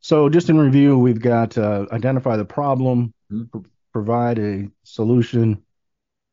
[0.00, 3.44] So just in review, we've got uh, identify the problem, mm-hmm.
[3.60, 5.62] pr- provide a solution,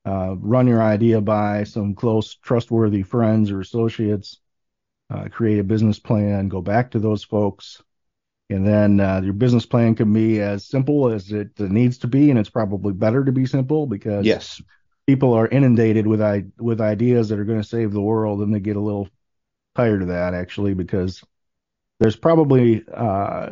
[0.06, 4.39] uh, run your idea by some close, trustworthy friends or associates,
[5.10, 7.82] uh, create a business plan, go back to those folks,
[8.50, 12.30] And then uh, your business plan can be as simple as it needs to be,
[12.30, 14.62] and it's probably better to be simple because yes,
[15.07, 18.53] people are inundated with I- with ideas that are going to save the world, and
[18.53, 19.09] they get a little
[19.75, 21.23] tired of that actually because
[21.99, 23.51] there's probably uh,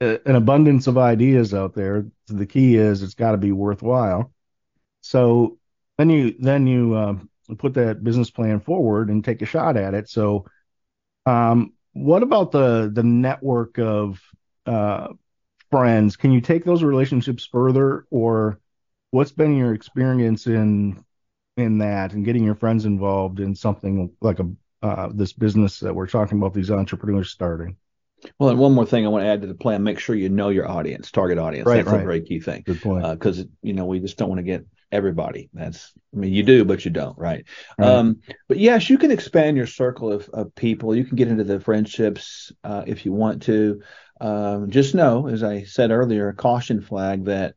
[0.00, 2.06] an abundance of ideas out there.
[2.28, 4.32] The key is it's got to be worthwhile.
[5.00, 5.58] So
[5.96, 9.94] then you then you uh, put that business plan forward and take a shot at
[9.94, 10.08] it.
[10.08, 10.46] So,
[11.26, 14.20] um, what about the the network of
[14.66, 15.08] uh,
[15.70, 16.16] friends?
[16.16, 18.60] Can you take those relationships further, or
[19.10, 21.04] what's been your experience in
[21.56, 24.48] in that and getting your friends involved in something like a
[24.80, 26.54] uh, this business that we're talking about?
[26.54, 27.76] These entrepreneurs starting.
[28.38, 30.28] Well, and one more thing I want to add to the plan: make sure you
[30.28, 31.66] know your audience, target audience.
[31.66, 32.00] Right, That's right.
[32.00, 32.62] a very key thing.
[32.66, 33.04] Good point.
[33.10, 35.50] Because you know we just don't want to get everybody.
[35.52, 37.44] That's I mean you do, but you don't, right?
[37.78, 37.88] Right.
[37.88, 40.94] Um, but yes, you can expand your circle of, of people.
[40.94, 43.82] You can get into the friendships uh, if you want to.
[44.20, 47.54] Um, just know, as I said earlier, a caution flag that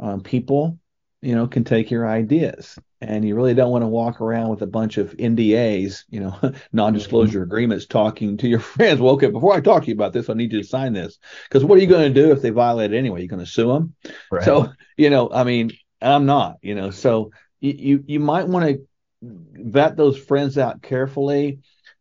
[0.00, 0.78] um, people,
[1.20, 4.62] you know, can take your ideas, and you really don't want to walk around with
[4.62, 6.38] a bunch of NDAs, you know,
[6.72, 9.00] non-disclosure agreements, talking to your friends.
[9.00, 11.18] Well, okay, before I talk to you about this, I need you to sign this,
[11.48, 13.20] because what are you going to do if they violate it anyway?
[13.20, 13.94] You're going to sue them.
[14.30, 14.44] Right.
[14.44, 18.66] So, you know, I mean, I'm not, you know, so you you, you might want
[18.66, 18.86] to
[19.22, 21.58] vet those friends out carefully.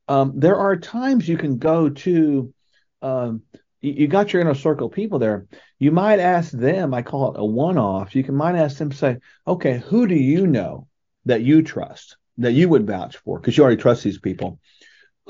[0.08, 2.54] Um, there are times you can go to,
[3.02, 3.42] um,
[3.82, 5.48] you, got your inner circle people there.
[5.80, 8.16] You might ask them, I call it a one off.
[8.16, 10.88] You can might ask them, say, okay, who do you know
[11.26, 13.40] that you trust, that you would vouch for?
[13.40, 14.60] Because you already trust these people.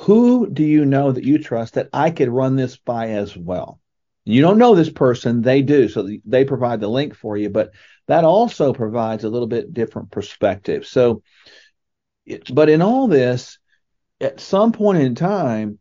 [0.02, 3.80] Who do you know that you trust that I could run this by as well?
[4.26, 5.88] You don't know this person, they do.
[5.88, 7.72] So they provide the link for you, but
[8.08, 10.86] that also provides a little bit different perspective.
[10.86, 11.24] So,
[12.54, 13.58] but in all this,
[14.20, 15.80] at some point in time,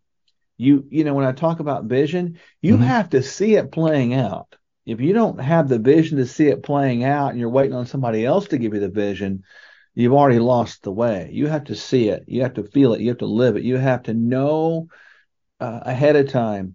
[0.56, 2.82] you you know when I talk about vision, you Mhm.
[2.82, 4.56] have to see it playing out.
[4.86, 7.86] If you don't have the vision to see it playing out, and you're waiting on
[7.86, 9.42] somebody else to give you the vision,
[9.94, 11.30] you've already lost the way.
[11.32, 12.24] You have to see it.
[12.26, 13.00] You have to feel it.
[13.00, 13.64] You have to live it.
[13.64, 14.88] You have to know
[15.60, 16.74] uh, ahead of time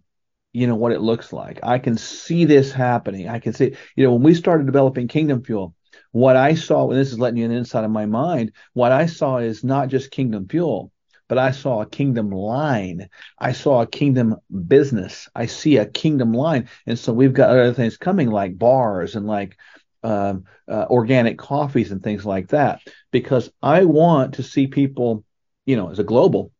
[0.53, 4.03] you know what it looks like i can see this happening i can see you
[4.05, 5.73] know when we started developing kingdom fuel
[6.11, 9.05] what i saw and this is letting you an inside of my mind what i
[9.05, 10.91] saw is not just kingdom fuel
[11.31, 16.33] but i saw a kingdom line i saw a kingdom business i see a kingdom
[16.33, 19.57] line and so we've got other things coming like bars and like
[20.03, 25.23] um, uh, organic coffees and things like that because i want to see people
[25.65, 26.51] you know as a global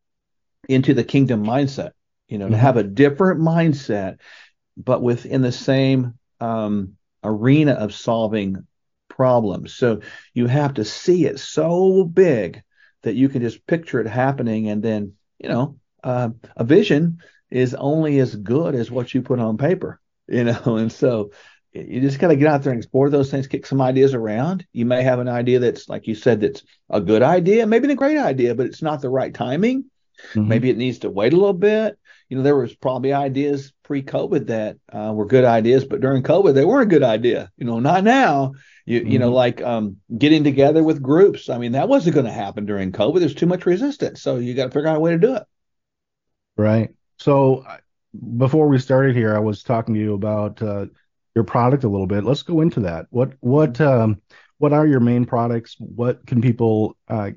[0.70, 1.92] into the kingdom mindset
[2.32, 2.60] you know, to Mhm.
[2.60, 4.20] have a different mindset,
[4.78, 8.66] but within the same um, arena of solving
[9.10, 9.74] problems.
[9.74, 10.00] So
[10.34, 12.64] you have to see it so big
[13.04, 17.74] that you can just picture it happening, and then you know, uh, a vision is
[17.74, 20.00] only as good as what you put on paper.
[20.28, 21.32] You know, and so
[21.74, 24.66] you just got to get out there and explore those things, kick some ideas around.
[24.72, 27.96] You may have an idea that's, like you said, that's a good idea, maybe a
[27.96, 29.86] great idea, but it's not the right timing.
[30.34, 30.48] Mhm.
[30.48, 31.98] Maybe it needs to wait a little bit.
[32.32, 36.54] You know, there was probably ideas pre-COVID that uh, were good ideas, but during COVID
[36.54, 37.52] they weren't a good idea.
[37.58, 38.54] You know, not now.
[38.86, 39.36] You you know, Mhm.
[39.36, 41.50] like um, getting together with groups.
[41.50, 43.20] I mean, that wasn't going to happen during COVID.
[43.20, 45.44] There's too much resistance, so you got to figure out a way to do it.
[46.58, 46.92] Right.
[47.18, 47.66] So
[48.38, 50.86] before we started here, I was talking to you about uh,
[51.36, 52.24] your product a little bit.
[52.24, 53.08] Let's go into that.
[53.10, 54.22] What what um,
[54.58, 55.76] what are your main products?
[55.80, 57.32] What can people uh,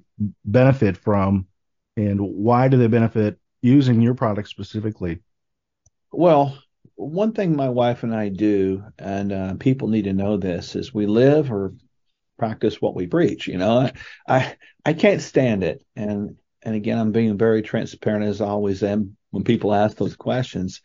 [0.44, 1.46] benefit from,
[1.96, 5.20] and why do they benefit using your product specifically?
[6.12, 6.58] Well,
[6.96, 10.92] one thing my wife and I do, and uh, people need to know this, is
[10.92, 11.72] we live or
[12.38, 13.48] practice what we preach.
[13.48, 13.92] You know, I
[14.28, 18.82] I, I can't stand it, and and again, I'm being very transparent as I always
[18.82, 20.82] am when people ask those questions.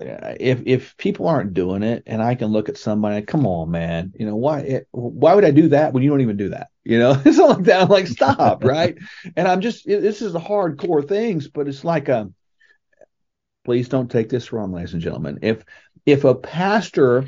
[0.00, 4.12] If if people aren't doing it, and I can look at somebody, come on, man,
[4.18, 6.68] you know why it, why would I do that when you don't even do that?
[6.84, 7.82] You know, it's not like that.
[7.82, 8.96] I'm like, stop, right?
[9.36, 12.30] And I'm just it- this is the hardcore things, but it's like a
[13.64, 15.38] please don't take this wrong, ladies and gentlemen.
[15.42, 15.64] If
[16.06, 17.26] if a pastor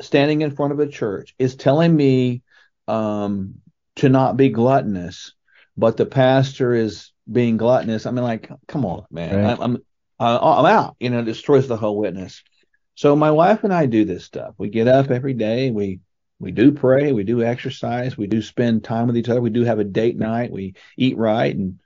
[0.00, 2.42] standing in front of a church is telling me
[2.88, 3.54] um,
[3.96, 5.32] to not be gluttonous,
[5.76, 9.44] but the pastor is being gluttonous, I mean, like, come on, man, Right.
[9.44, 9.78] I'm I'm,
[10.22, 10.96] uh, I'm out.
[11.00, 12.42] You know, it destroys the whole witness.
[12.94, 14.54] So my wife and I do this stuff.
[14.56, 15.70] We get up every day.
[15.70, 16.00] We
[16.38, 17.12] we do pray.
[17.12, 18.16] We do exercise.
[18.16, 19.40] We do spend time with each other.
[19.40, 20.52] We do have a date night.
[20.52, 21.80] We eat right, and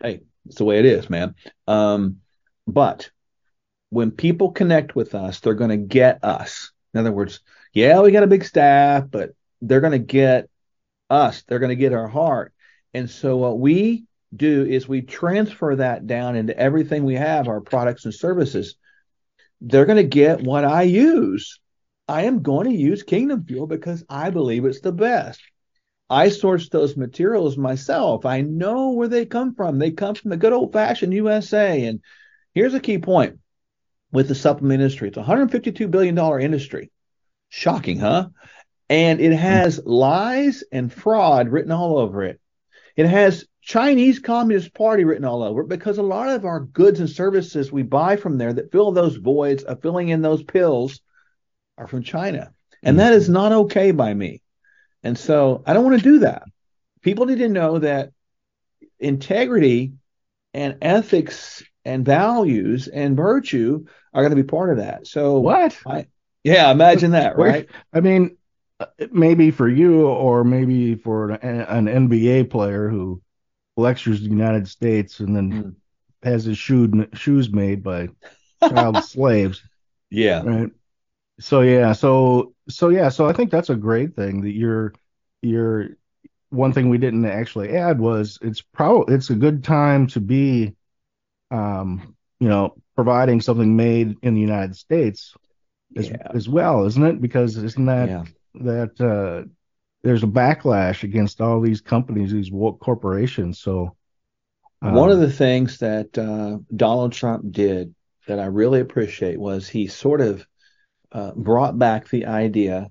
[0.00, 1.34] hey, it's the way it is, man.
[1.66, 2.18] Um,
[2.66, 3.10] but
[3.88, 6.70] when people connect with us, they're going to get us.
[6.94, 7.40] In other words,
[7.72, 9.30] yeah, we got a big staff, but
[9.60, 10.48] they're going to get
[11.08, 11.42] us.
[11.42, 12.52] They're going to get our heart.
[12.94, 17.60] And so what we do is we transfer that down into everything we have, our
[17.60, 18.76] products and services.
[19.60, 21.60] they're going to get what I use.
[22.08, 25.40] I am going to use Kingdom Fuel because I believe it's the best.
[26.08, 28.26] I source those materials myself.
[28.26, 29.78] I know where they come from.
[29.78, 31.84] They come from the good old fashioned USA.
[31.84, 32.00] And
[32.52, 33.38] here's a key point
[34.10, 36.90] with the supplement industry it's a $152 billion industry.
[37.48, 38.28] Shocking, huh?
[38.88, 39.88] And it has hmm.
[39.88, 42.40] lies and fraud written all over it.
[42.96, 47.10] It has Chinese Communist Party written all over because a lot of our goods and
[47.10, 51.00] services we buy from there that fill those voids of filling in those pills
[51.76, 52.52] are from China.
[52.82, 54.40] And that is not okay by me.
[55.02, 56.44] And so I don't want to do that.
[57.02, 58.12] People need to know that
[58.98, 59.92] integrity
[60.54, 65.06] and ethics and values and virtue are going to be part of that.
[65.06, 65.78] So What?
[65.86, 66.06] I,
[66.44, 67.68] yeah, imagine that, right?
[67.92, 68.36] I mean,
[68.78, 73.20] uh, maybe for you or maybe for an, an NBA player who
[73.76, 75.76] lectures the United States and then Mm.
[76.22, 78.08] has his shoe, shoes made by
[78.68, 79.62] child slaves,
[80.10, 80.42] Yeah.
[80.42, 80.70] right?
[81.40, 84.94] So yeah, so so yeah, so I think that's a great thing that you're
[85.42, 85.90] you're
[86.50, 90.74] one thing we didn't actually add was it's probably it's a good time to be
[91.50, 95.34] um you know providing something made in the United States
[95.96, 96.32] as, Yeah.
[96.34, 97.20] as well, isn't it?
[97.20, 98.24] Because isn't that Yeah.
[98.56, 99.48] that uh,
[100.02, 103.58] there's a backlash against all these companies, these woke corporations.
[103.60, 103.96] So
[104.82, 107.94] um, One of the things that uh, Donald Trump did
[108.26, 110.46] that I really appreciate was he sort of
[111.12, 112.90] uh, brought back the idea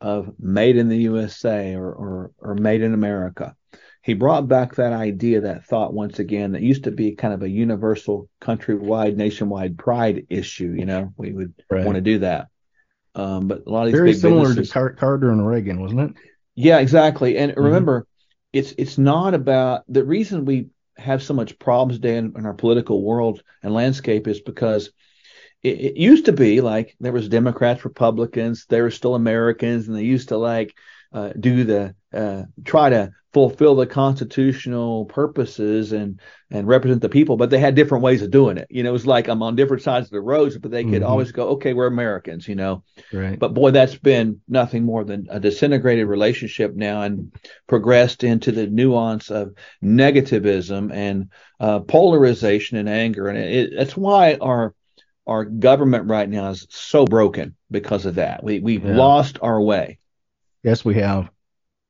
[0.00, 3.56] of made in the USA or, or or made in America.
[4.02, 7.42] He brought back that idea, that thought once again that used to be kind of
[7.42, 10.74] a universal, countrywide, nationwide pride issue.
[10.76, 11.84] You know, we would Right.
[11.84, 12.48] want to do that.
[13.14, 16.16] Um, but a lot of these very similar to Car- Carter and Reagan, wasn't it?
[16.58, 17.36] Yeah, exactly.
[17.38, 17.62] And Mhm.
[17.64, 18.06] remember,
[18.52, 23.02] it's it's not about the reason we have so much problems, today in our political
[23.02, 24.90] world and landscape is because
[25.62, 29.96] it, it used to be like there was Democrats, Republicans, they were still Americans, and
[29.96, 30.74] they used to like
[31.12, 37.36] uh, do the uh, try to fulfill the constitutional purposes and and represent the people,
[37.36, 38.66] but they had different ways of doing it.
[38.70, 41.02] You know, it was like I'm on different sides of the roads, but they could
[41.02, 41.08] Mhm.
[41.08, 42.82] always go, okay, we're Americans, you know.
[43.12, 43.38] Right.
[43.38, 47.32] But boy, that's been nothing more than a disintegrated relationship now and
[47.66, 49.52] progressed into the nuance of
[49.84, 51.28] negativism and
[51.60, 53.28] uh, polarization and anger.
[53.28, 54.74] And it, that's why our
[55.26, 58.42] our government right now is so broken because of that.
[58.42, 58.96] We we've Yeah.
[58.96, 59.98] lost our way.
[60.62, 61.30] Yes, we have.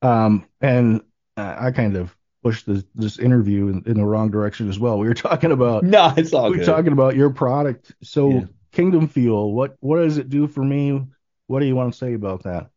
[0.03, 1.03] Um, and
[1.37, 4.99] I kind of pushed this this interview in, in the wrong direction as well.
[4.99, 6.67] We were talking about No, it's all we were good.
[6.67, 7.93] talking about your product.
[8.03, 8.45] So Yeah.
[8.73, 11.05] Kingdom Fuel, what what does it do for me?
[11.47, 12.71] What do you want to say about that?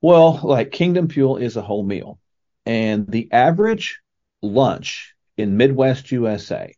[0.00, 2.18] Well, like Kingdom Fuel is a whole meal,
[2.64, 4.00] and the average
[4.42, 6.74] lunch in Midwest USA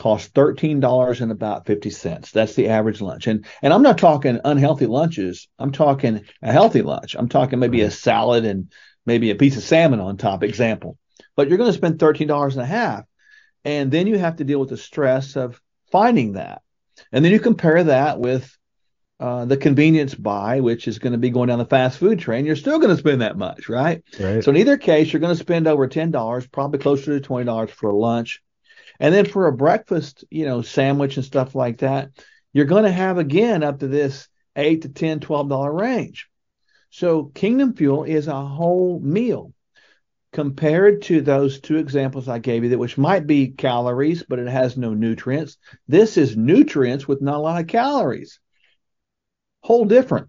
[0.00, 2.32] costs thirteen dollars and about fifty cents.
[2.32, 5.46] That's the average lunch, and and I'm not talking unhealthy lunches.
[5.58, 7.14] I'm talking a healthy lunch.
[7.14, 8.72] I'm talking maybe a salad and
[9.06, 10.42] maybe a piece of salmon on top.
[10.42, 10.98] Example,
[11.36, 13.04] but you're going to spend thirteen dollars and a half,
[13.64, 15.60] and then you have to deal with the stress of
[15.92, 16.62] finding that,
[17.12, 18.56] and then you compare that with
[19.20, 22.46] uh, the convenience buy, which is going to be going down the fast food train,
[22.46, 24.02] you're still going to spend that much, right?
[24.18, 24.42] Right.
[24.42, 27.44] So in either case, you're going to spend over ten dollars, probably closer to twenty
[27.44, 28.40] dollars for a lunch,
[29.00, 32.10] and then for a breakfast, you know, sandwich and stuff like that,
[32.52, 36.28] you're going to have again up to this eight to ten, twelve dollar range.
[36.90, 39.52] So Kingdom Fuel is a whole meal
[40.32, 44.46] compared to those two examples I gave you, that which might be calories, but it
[44.46, 45.56] has no nutrients.
[45.88, 48.38] This is nutrients with not a lot of calories
[49.62, 50.28] whole different.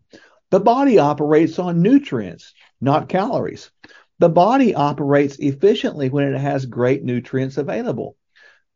[0.49, 3.71] The body operates on nutrients, not calories.
[4.19, 8.15] The body operates efficiently when it has great nutrients available.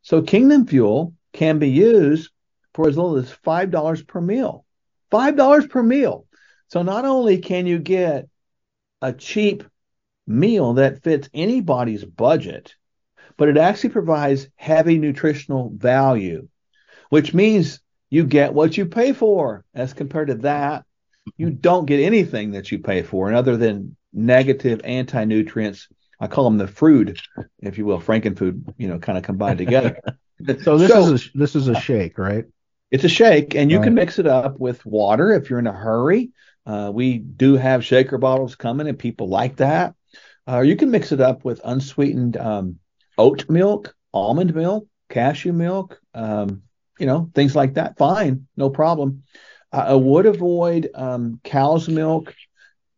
[0.06, 2.30] So Kingdom Fuel can be used
[2.74, 4.64] for as little as $5 per meal.
[5.10, 6.26] $5 per meal.
[6.68, 8.28] So not only can you get
[9.02, 9.64] a cheap
[10.24, 12.76] meal that fits anybody's budget,
[13.36, 16.46] but it actually provides heavy nutritional value,
[17.10, 19.64] which means you get what you pay for.
[19.74, 20.84] As compared to that,
[21.36, 25.88] you don't get anything that you pay for, other than negative anti nutrients,
[26.20, 27.18] I call them the fruit,
[27.60, 30.00] if you will, Frankenfood, you know, kind of combined together.
[30.62, 32.44] So this is a this is a shake, right?
[32.90, 33.84] It's a shake, and you Right.
[33.84, 36.30] can mix it up with water if you're in a hurry.
[36.64, 39.94] Uh, we do have shaker bottles coming, and people like that.
[40.46, 42.78] Or you can mix it up with unsweetened um,
[43.18, 46.62] oat milk, almond milk, cashew milk, um,
[46.98, 47.98] you know, things like that.
[47.98, 49.24] Fine, no problem.
[49.72, 52.34] Uh, I would avoid um, cow's milk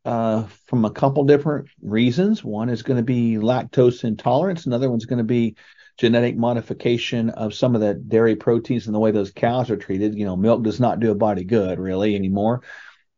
[0.09, 2.42] uh, from a couple different reasons.
[2.42, 4.64] One is going to be lactose intolerance.
[4.64, 5.56] Another one's going to be
[5.98, 10.14] genetic modification of some of the dairy proteins and the way those cows are treated.
[10.14, 12.62] You know, milk does not do a body good really anymore.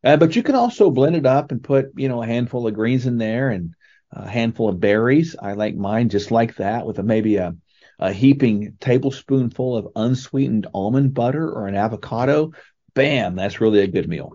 [0.03, 2.73] Uh, but you can also blend it up and put, you know, a handful of
[2.73, 3.73] greens in there and
[4.11, 5.37] a handful of berries.
[5.41, 7.55] I like mine just like that with a, maybe a,
[7.99, 12.51] a heaping tablespoonful of unsweetened almond butter or an avocado.
[12.95, 14.33] Bam, that's really a good meal.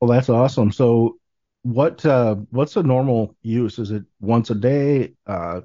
[0.00, 0.72] Well, that's awesome.
[0.72, 1.19] So
[1.62, 3.78] what uh, what's a normal use?
[3.78, 5.12] Is it once a day?
[5.26, 5.62] Uh,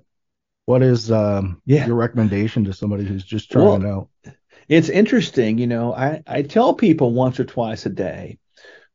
[0.65, 1.85] what is um, yeah.
[1.85, 4.35] your recommendation to somebody who's just trying well, it out?
[4.67, 5.93] It's interesting, you know.
[5.93, 8.39] I, I tell people once or twice a day,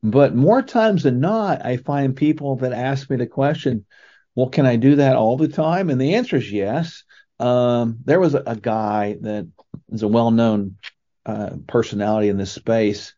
[0.03, 3.87] but more times than not, I find people that ask me the question,
[4.35, 7.05] "Well, can I do that all the time?" And the answer is yes.
[7.39, 9.49] Um, there was a, a, guy that
[9.91, 10.77] is a well-known
[11.25, 13.15] uh, personality in this space.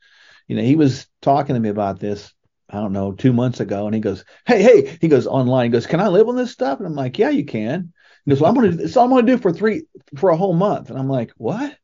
[0.47, 2.33] You know, he was talking to me about this
[2.73, 5.71] I don't know, two months ago, and he goes, "Hey, hey," he goes online, he
[5.71, 7.93] goes, "Can I live on this stuff?" And I'm like, "Yeah, you can."
[8.25, 9.85] He goes, well, "I'm gonna, it's all I'm gonna do for three
[10.17, 11.77] for a whole month," and I'm like, "What?"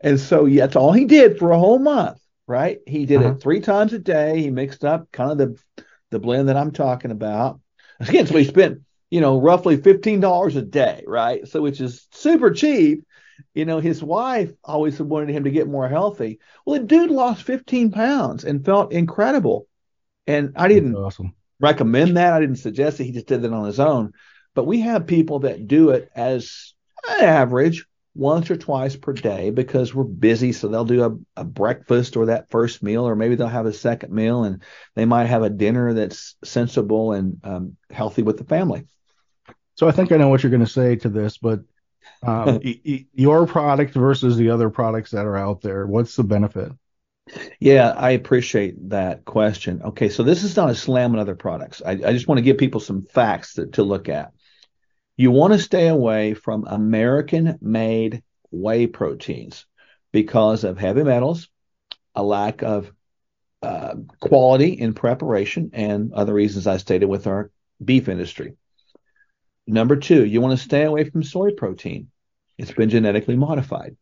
[0.00, 2.78] And so yeah, that's all he did for a whole month, right?
[2.86, 3.32] He did uh-huh.
[3.32, 4.42] it three times a day.
[4.42, 7.60] He mixed up kind of the the blend that I'm talking about.
[8.00, 11.48] Again, so he spent you know roughly fifteen dollars a day, right?
[11.48, 13.04] So which is super cheap.
[13.54, 16.40] You know, his wife always wanted him to get more healthy.
[16.64, 19.66] Well, the dude lost 15 pounds and felt incredible
[20.26, 21.34] and I didn't awesome.
[21.60, 22.32] recommend that.
[22.32, 23.04] I didn't suggest it.
[23.04, 24.12] He just did that on his own.
[24.54, 26.74] But we have people that do it as
[27.08, 30.52] an average once or twice per day because we're busy.
[30.52, 33.72] So they'll do a, a, breakfast or that first meal, or maybe they'll have a
[33.72, 34.62] second meal and
[34.94, 38.86] they might have a dinner that's sensible and um, healthy with the family.
[39.74, 41.60] So I think I know what you're going to say to this, but
[42.22, 42.60] um,
[43.12, 46.72] your product versus the other products that are out there, what's the benefit?
[47.58, 49.82] Yeah, I appreciate that question.
[49.82, 51.82] Okay, so this is not a slam on other products.
[51.84, 54.32] I, I just want to give people some facts to, to look at.
[55.16, 59.66] You want to stay away from American made whey proteins
[60.12, 61.48] because of heavy metals,
[62.14, 62.92] a lack of
[63.62, 67.50] uh, quality in preparation, and other reasons I stated with our
[67.84, 68.54] beef industry.
[69.66, 72.08] Number two, you want to stay away from soy protein.
[72.56, 73.96] It's been genetically modified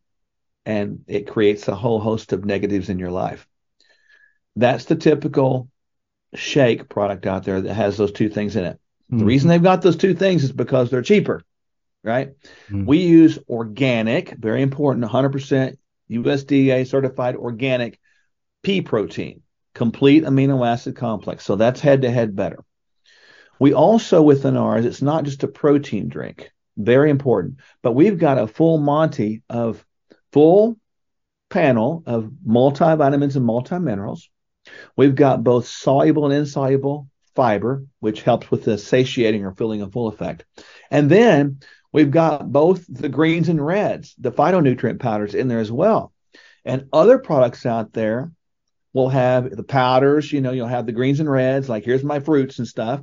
[0.65, 3.47] and it creates a whole host of negatives in your life.
[4.55, 5.69] That's the typical
[6.33, 8.79] shake product out there that has those two things in it.
[9.11, 9.19] Mm-hmm.
[9.19, 11.41] The reason they've got those two things is because they're cheaper,
[12.03, 12.29] right?
[12.67, 12.85] Mm-hmm.
[12.85, 15.77] We use organic, very important, 100%
[16.09, 17.99] USDA certified organic
[18.63, 19.41] pea protein,
[19.73, 21.45] complete amino acid complex.
[21.45, 22.63] So that's head to head better.
[23.59, 28.37] We also, within ours, it's not just a protein drink, very important, but we've got
[28.37, 29.85] a full Monty of
[30.35, 30.77] full
[31.49, 34.23] panel of multivitamins and multiminerals.
[34.97, 37.07] We've got both soluble and insoluble
[37.37, 40.43] fiber, which helps with the satiating or filling a full effect.
[40.91, 41.61] And then
[41.93, 46.11] we've got both the greens and reds, the phytonutrient powders in there as well.
[46.65, 48.33] And other products out there
[48.91, 52.19] will have the powders, you know, you'll have the greens and reds, like here's my
[52.19, 53.01] fruits and stuff.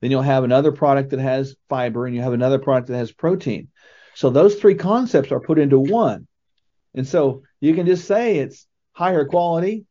[0.00, 3.10] Then you'll have another product that has fiber and you have another product that has
[3.10, 3.70] protein.
[4.14, 6.28] So those three concepts are put into one.
[6.94, 9.84] And so you can just say it's higher quality,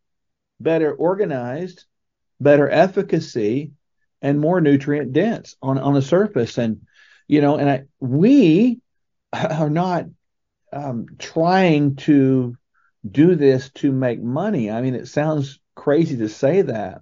[0.59, 1.85] better organized,
[2.39, 3.71] better efficacy,
[4.21, 6.57] and more nutrient dense on, on the surface.
[6.57, 6.81] And,
[7.27, 8.79] you know, and I, we
[9.33, 10.05] are not
[10.71, 12.55] um, trying to
[13.09, 14.69] do this to make money.
[14.69, 17.01] I mean, it sounds crazy to say that.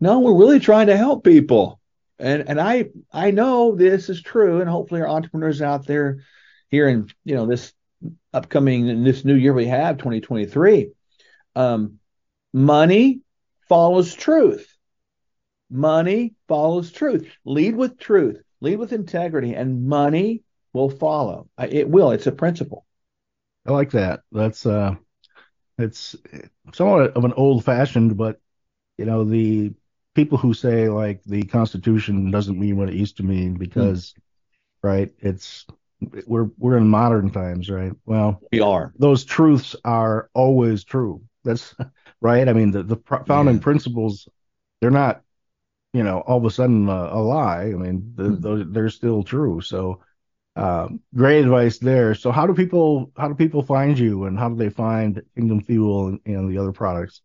[0.00, 1.80] No, we're really trying to help people.
[2.18, 6.18] And and I I know this is true, and hopefully our entrepreneurs out there
[6.68, 7.72] here in you know this
[8.32, 10.90] upcoming in this new year we have 2023
[11.56, 11.98] um,
[12.52, 13.20] money
[13.68, 14.66] follows truth.
[15.70, 17.30] Money follows truth.
[17.44, 18.42] Lead with truth.
[18.60, 20.42] Lead with integrity and money
[20.72, 21.48] will follow.
[21.58, 22.10] It will.
[22.10, 22.84] It's a principle.
[23.66, 24.20] I like that.
[24.32, 24.96] That's uh
[25.78, 26.16] it's
[26.74, 28.38] somewhat of an old fashioned but
[28.98, 29.72] you know the
[30.14, 34.22] people who say like the constitution doesn't mean what it used to mean because mm.
[34.82, 35.66] right it's
[36.26, 37.92] we're we're in modern times, right?
[38.06, 38.92] Well, we are.
[38.98, 41.22] Those truths are always true.
[41.44, 41.74] That's
[42.20, 42.48] right.
[42.48, 42.96] I mean, the the
[43.26, 43.62] founding yeah.
[43.62, 44.28] principles,
[44.80, 45.22] they're not,
[45.92, 47.64] you know, all of a sudden uh, a lie.
[47.64, 48.72] I mean, the, hmm.
[48.72, 49.60] they're still true.
[49.60, 50.00] So,
[50.56, 52.14] uh, great advice there.
[52.14, 55.62] So, how do people how do people find you, and how do they find Kingdom
[55.62, 57.20] Fuel and, and the other products?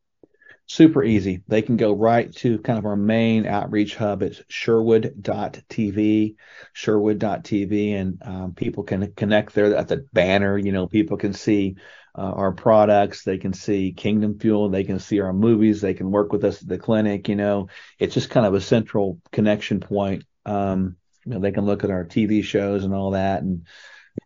[0.68, 1.44] Super easy.
[1.48, 4.24] They can go right to kind of our main outreach hub.
[4.24, 6.36] It's sherwood.tv,
[6.74, 10.58] sherwood.tv, and um, people can connect there at the banner.
[10.58, 11.76] You know, people can see
[12.18, 13.24] uh, our products.
[13.24, 14.70] They can see Kingdom Fuel.
[14.70, 15.82] They can see our movies.
[15.82, 17.30] They can work with us at the clinic.
[17.30, 17.68] You know,
[18.00, 20.24] it's just kind of a central connection point.
[20.46, 20.96] Um,
[21.26, 23.42] you know, they can look at our TV shows and all that.
[23.42, 23.66] And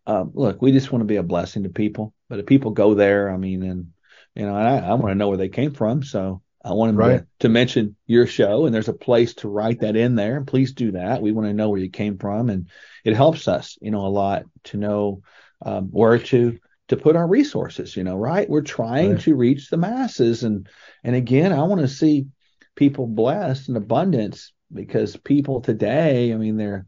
[0.06, 2.14] um, look, we just want to be a blessing to people.
[2.30, 3.94] But if people go there, I mean, and
[4.36, 6.04] you know, I, I want to know where they came from.
[6.04, 7.20] So I want Right.
[7.20, 10.38] to, to mention your show, and there's a place to write that in there.
[10.38, 11.22] And please do that.
[11.22, 12.68] We want to know where you came from, and
[13.04, 15.22] it helps us, you know, a lot to know
[15.62, 16.58] um, where to
[16.90, 17.96] to put our resources.
[17.96, 18.50] You know, right?
[18.50, 19.20] We're trying Right.
[19.20, 20.68] to reach the masses, and
[21.04, 22.28] and again, I want to see
[22.76, 26.86] people blessed in abundance because people today, I mean, they're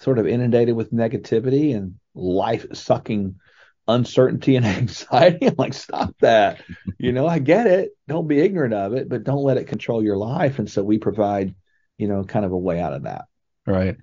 [0.00, 3.36] sort of inundated with negativity and life sucking
[3.88, 5.46] uncertainty and anxiety.
[5.46, 6.60] I'm like, stop that.
[6.98, 7.90] You know, I get it.
[8.08, 10.58] Don't be ignorant of it, but don't let it control your life.
[10.58, 11.54] And so we provide,
[11.98, 13.24] you know, kind of a way out of that.
[13.66, 13.96] Right.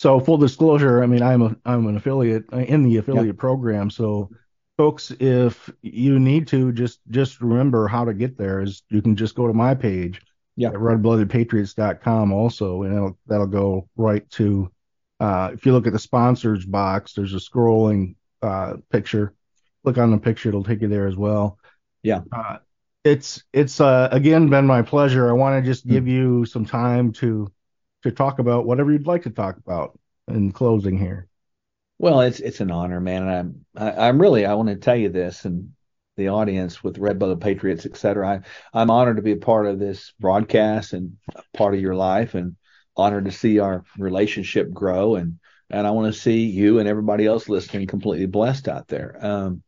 [0.00, 3.88] So full disclosure, I mean, I'm a I'm an affiliate uh, in the affiliate program.
[3.90, 4.30] So
[4.76, 8.60] folks, if you need to, just just remember how to get there.
[8.62, 10.20] Is you can just go to my page
[10.56, 10.68] Yeah.
[10.70, 14.70] at redbloodedpatriots.com also, and it'll, that'll go right to.
[15.20, 19.34] Uh, if you look at the sponsors box, there's a scrolling uh, picture.
[19.84, 21.58] Click on the picture; it'll take you there as well.
[22.02, 22.20] Yeah.
[22.30, 22.58] Uh,
[23.04, 25.28] it's it's uh, again been my pleasure.
[25.28, 27.50] I want to just give you some time to
[28.02, 31.28] to talk about whatever you'd like to talk about in closing here.
[31.98, 34.96] Well, it's it's an honor, man, and I'm I, I'm really I want to tell
[34.96, 35.72] you this and
[36.16, 38.28] the audience with Red Blooded Patriots, et cetera.
[38.28, 41.16] I, I'm honored to be a part of this broadcast and
[41.54, 42.56] part of your life, and
[42.96, 45.38] honored to see our relationship grow, and
[45.72, 49.16] and I want to see you and everybody else listening completely blessed out there.
[49.20, 49.62] Um,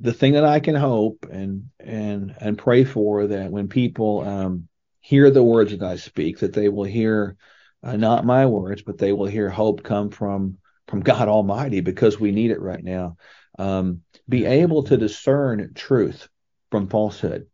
[0.00, 4.68] the thing that I can hope and and and pray for that when people um,
[5.00, 7.36] hear the words that I speak, that they will hear
[7.82, 12.18] uh, not my words, but they will hear hope come from from God Almighty because
[12.18, 13.16] we need it right now.
[13.58, 16.28] Um, be able to discern truth
[16.70, 17.46] from falsehood.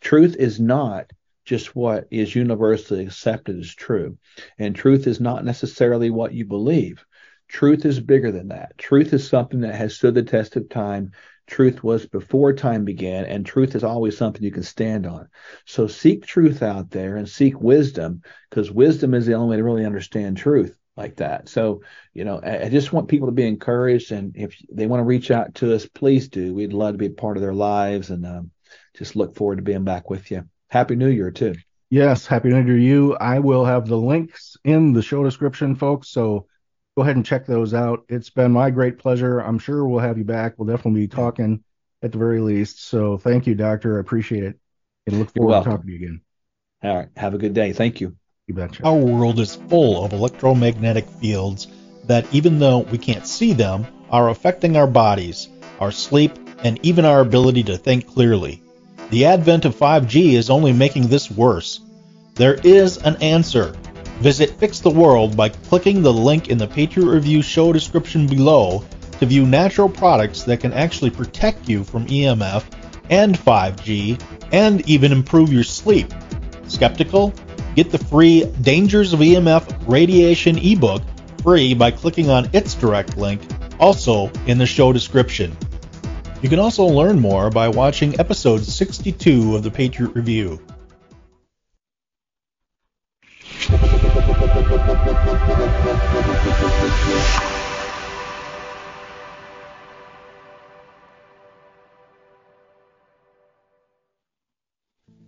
[0.00, 1.10] Truth is not
[1.48, 4.18] just what is universally accepted as true,
[4.58, 7.06] and truth is not necessarily what you believe.
[7.48, 8.76] Truth is bigger than that.
[8.76, 11.12] Truth is something that has stood the test of time.
[11.46, 15.28] Truth was before time began, and truth is always something you can stand on.
[15.64, 18.20] So seek truth out there and seek wisdom,
[18.50, 21.48] because wisdom is the only way to really understand truth like that.
[21.48, 21.80] So,
[22.12, 25.04] you know, I, I just want people to be encouraged, and if they want to
[25.04, 26.52] reach out to us, please do.
[26.52, 28.50] We'd love to be a part of their lives, and um,
[28.98, 30.44] just look forward to being back with you.
[30.68, 31.54] Happy New Year too.
[31.90, 33.16] Yes, happy New Year to you.
[33.16, 36.08] I will have the links in the show description, folks.
[36.10, 36.46] So
[36.96, 38.04] go ahead and check those out.
[38.08, 39.38] It's been my great pleasure.
[39.38, 40.54] I'm sure we'll have you back.
[40.58, 41.64] We'll definitely be talking
[42.02, 42.84] at the very least.
[42.84, 43.96] So thank you, Doctor.
[43.96, 44.58] I appreciate it.
[45.06, 46.20] And look forward to talking to you again.
[46.82, 47.08] All right.
[47.16, 47.72] Have a good day.
[47.72, 48.16] Thank you.
[48.46, 48.84] You betcha.
[48.84, 51.66] Our world is full of electromagnetic fields
[52.04, 55.48] that, even though we can't see them, are affecting our bodies,
[55.80, 56.32] our sleep,
[56.64, 58.62] and even our ability to think clearly.
[59.10, 61.80] The advent of 5G is only making this worse.
[62.34, 63.74] There is an answer.
[64.20, 68.84] Visit Fix the World by clicking the link in the Patriot Review show description below
[69.18, 72.64] to view natural products that can actually protect you from EMF
[73.08, 74.20] and 5G
[74.52, 76.12] and even improve your sleep.
[76.66, 77.32] Skeptical?
[77.76, 81.02] Get the free Dangers of EMF Radiation ebook
[81.42, 83.40] free by clicking on its direct link,
[83.80, 85.56] also in the show description.
[86.40, 90.60] You can also learn more by watching episode 62 of the Patriot Review.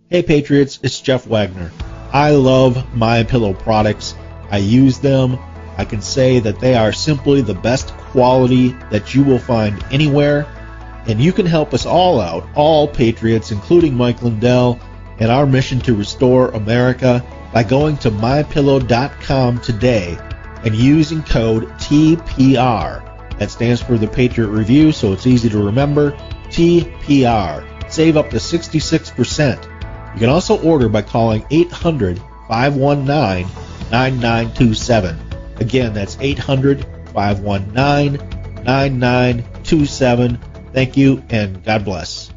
[0.08, 1.72] Hey Patriots, it's Jeff Wagner.
[2.12, 4.14] I love My Pillow products.
[4.48, 5.40] I use them.
[5.76, 10.46] I can say that they are simply the best quality that you will find anywhere.
[11.11, 14.78] And you can help us all out, all Patriots, including Mike Lindell,
[15.18, 20.16] in our mission to restore America by going to mypillow.com today
[20.64, 23.38] and using code TPR.
[23.38, 26.12] That stands for the Patriot Review, so it's easy to remember.
[26.50, 27.90] TPR.
[27.90, 29.64] Save up to 66%.
[30.14, 33.48] You can also order by calling 800 519
[33.90, 35.18] 9927.
[35.56, 38.12] Again, that's 800 519
[38.62, 40.38] 9927.
[40.72, 42.32] Thank you and God bless.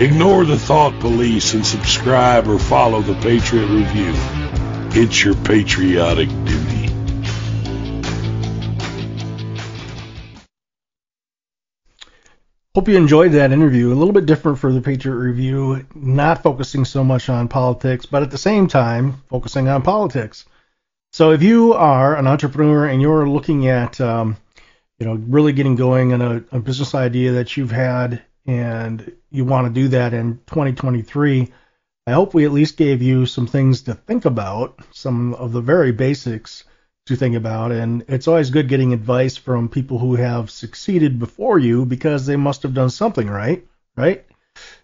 [0.00, 4.14] Ignore the thought police and subscribe or follow the Patriot Review.
[4.92, 6.69] It's your patriotic duty.
[12.76, 13.92] Hope you enjoyed that interview.
[13.92, 18.22] A little bit different for the Patriot Review, not focusing so much on politics, but
[18.22, 20.44] at the same time focusing on politics.
[21.12, 24.36] So if you are an entrepreneur and you're looking at, um,
[25.00, 29.44] you know, really getting going in a, a business idea that you've had and you
[29.44, 31.48] want to do that in 2023,
[32.06, 35.60] I hope we at least gave you some things to think about, some of the
[35.60, 36.62] very basics
[37.06, 37.72] to think about.
[37.72, 42.36] And it's always good getting advice from people who have succeeded before you because they
[42.36, 44.24] must have done something right, right?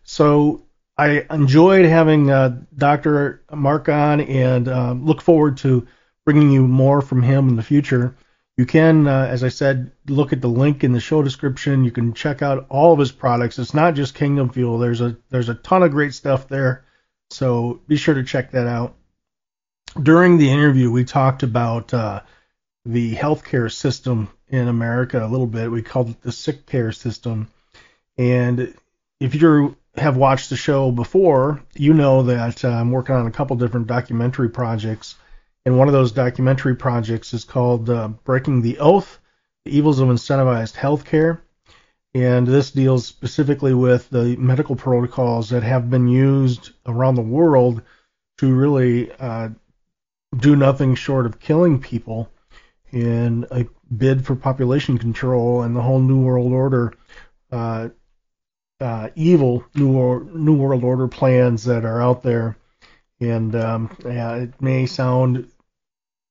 [0.02, 0.66] So
[0.98, 3.42] I enjoyed having uh, Dr.
[3.52, 5.86] Mark on and uh, look forward to
[6.24, 8.16] bringing you more from him in the future.
[8.56, 11.84] You can, uh, as I said, look at the link in the show description.
[11.84, 13.58] You can check out all of his products.
[13.58, 14.78] It's not just Kingdom Fuel.
[14.78, 16.84] There's a there's a ton of great stuff there.
[17.30, 18.96] So be sure to check that out.
[20.00, 22.20] During the interview, we talked about uh,
[22.84, 25.70] the healthcare system in America a little bit.
[25.70, 27.48] We called it the sick care system.
[28.18, 28.74] And
[29.20, 33.30] if you have watched the show before, you know that uh, I'm working on a
[33.30, 35.16] couple different documentary projects
[35.66, 39.18] and one of those documentary projects is called uh, Breaking the Oath
[39.64, 41.40] The Evils of Incentivized Healthcare.
[42.14, 47.82] And this deals specifically with the medical protocols that have been used around the world
[48.38, 49.48] to really uh,
[50.36, 52.30] do nothing short of killing people
[52.92, 56.94] in a bid for population control and the whole New World Order,
[57.52, 57.88] uh,
[58.80, 62.56] uh, evil New, New World Order plans that are out there.
[63.20, 65.50] And um, yeah, it may sound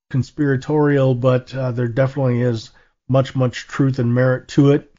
[0.09, 2.71] conspiratorial, but uh, there definitely is
[3.07, 4.91] much, much truth and merit to it.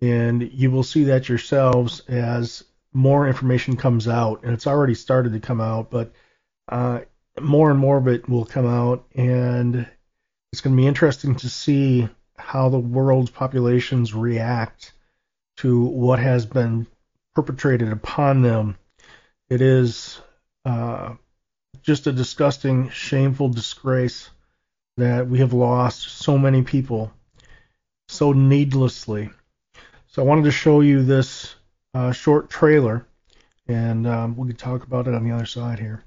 [0.00, 4.42] And you will see that yourselves as more information comes out.
[4.42, 6.12] And it's already started to come out, but
[6.68, 7.00] uh,
[7.42, 9.04] more and more of it will come out.
[9.14, 9.86] And
[10.52, 14.92] it's going to be interesting to see how the world's populations react
[15.58, 16.86] to what has been
[17.34, 18.78] perpetrated upon them.
[19.50, 20.20] It is
[20.64, 21.14] uh,
[21.82, 24.30] just a disgusting, shameful disgrace
[24.96, 27.12] that we have lost so many people
[28.08, 29.30] so needlessly.
[30.08, 31.54] So I wanted to show you this
[31.94, 33.06] uh, short trailer,
[33.66, 36.02] and um, we can talk about it on the other side here.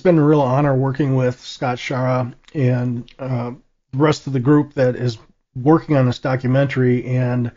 [0.00, 3.50] It's been a real honor working with Scott Schara and uh,
[3.92, 5.18] the rest of the group that is
[5.54, 7.52] working on this documentary, and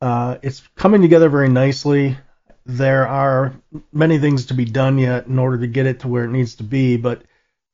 [0.00, 2.16] uh, it's coming together very nicely.
[2.64, 3.52] There are
[3.92, 6.54] many things to be done yet in order to get it to where it needs
[6.54, 7.24] to be, but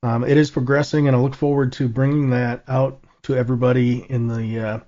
[0.03, 4.27] um, it is progressing, and I look forward to bringing that out to everybody in
[4.27, 4.81] the uh,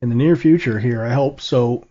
[0.00, 0.78] in the near future.
[0.78, 1.88] Here, I hope so.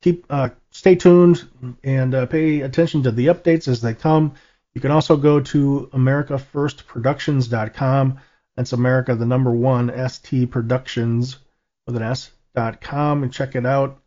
[0.00, 1.46] Keep uh, stay tuned
[1.84, 4.32] and uh, pay attention to the updates as they come.
[4.74, 8.20] You can also go to AmericaFirstProductions.com.
[8.56, 11.38] That's America, the number one, ST Productions
[11.86, 14.00] with an S dot com, and check it out.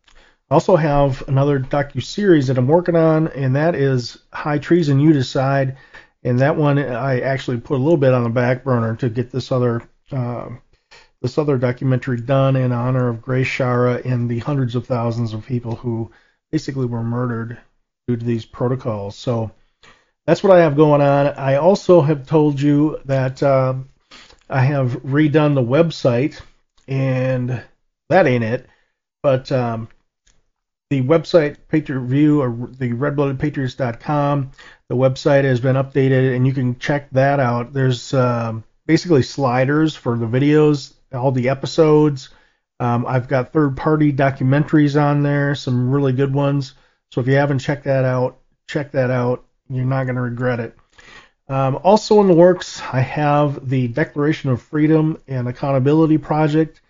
[0.49, 4.99] I also have another docu series that I'm working on, and that is High Treason
[4.99, 5.77] You Decide.
[6.23, 9.31] And that one I actually put a little bit on the back burner to get
[9.31, 10.49] this other uh,
[11.21, 15.45] this other documentary done in honor of Grace Schara and the hundreds of thousands of
[15.45, 16.11] people who
[16.51, 17.57] basically were murdered
[18.07, 19.15] due to these protocols.
[19.15, 19.51] So
[20.25, 21.27] that's what I have going on.
[21.27, 23.89] I also have told you that um,
[24.49, 26.39] I have redone the website,
[26.87, 27.61] and
[28.09, 28.67] that ain't it.
[29.21, 29.89] But um,
[30.89, 34.51] the website Patriot Review or the redbloodedpatriots.com,
[34.89, 37.73] the website has been updated, and you can check that out.
[37.73, 42.29] There's um, basically sliders for the videos, all the episodes.
[42.79, 46.73] Um, I've got third-party documentaries on there, some really good ones.
[47.11, 49.45] So if you haven't checked that out, check that out.
[49.69, 50.77] You're not going to regret it.
[51.49, 56.81] Um, also in the works, I have the Declaration of Freedom and Accountability Project,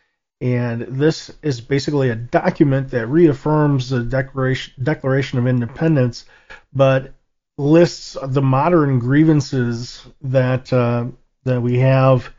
[0.42, 6.26] and this is basically a document that reaffirms the Declaration Declaration of Independence,
[6.74, 7.14] but
[7.58, 11.06] lists the modern grievances that uh,
[11.44, 12.32] that we have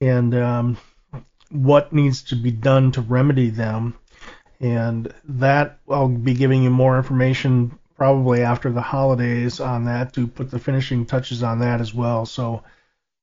[0.00, 0.76] and um,
[1.50, 3.96] what needs to be done to remedy them.
[4.60, 10.26] And that I'll be giving you more information probably after the holidays on that to
[10.26, 12.26] put the finishing touches on that as well.
[12.26, 12.64] So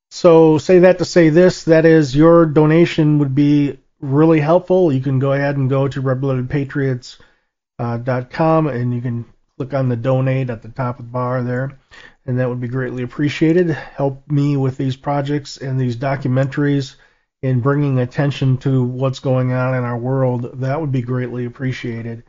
[0.09, 4.91] so say that to say this, that is your donation would be really helpful.
[4.91, 9.25] You can go ahead and go to redbloodedpatriots.com uh, and you can
[9.57, 11.77] click on the donate at the top of the bar there
[12.25, 13.69] and that would be greatly appreciated.
[13.69, 16.95] Help me with these projects and these documentaries
[17.41, 20.61] in bringing attention to what's going on in our world.
[20.61, 22.23] That would be greatly appreciated.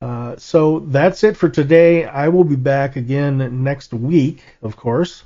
[0.00, 2.04] Uh, so that's it for today.
[2.04, 5.24] I will be back again next week, of course.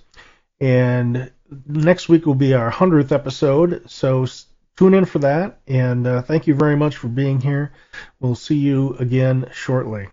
[0.60, 1.30] And
[1.66, 3.90] next week will be our 100th episode.
[3.90, 4.26] So
[4.76, 5.60] tune in for that.
[5.66, 7.72] And uh, thank you very much for being here.
[8.20, 10.08] We'll see you again shortly.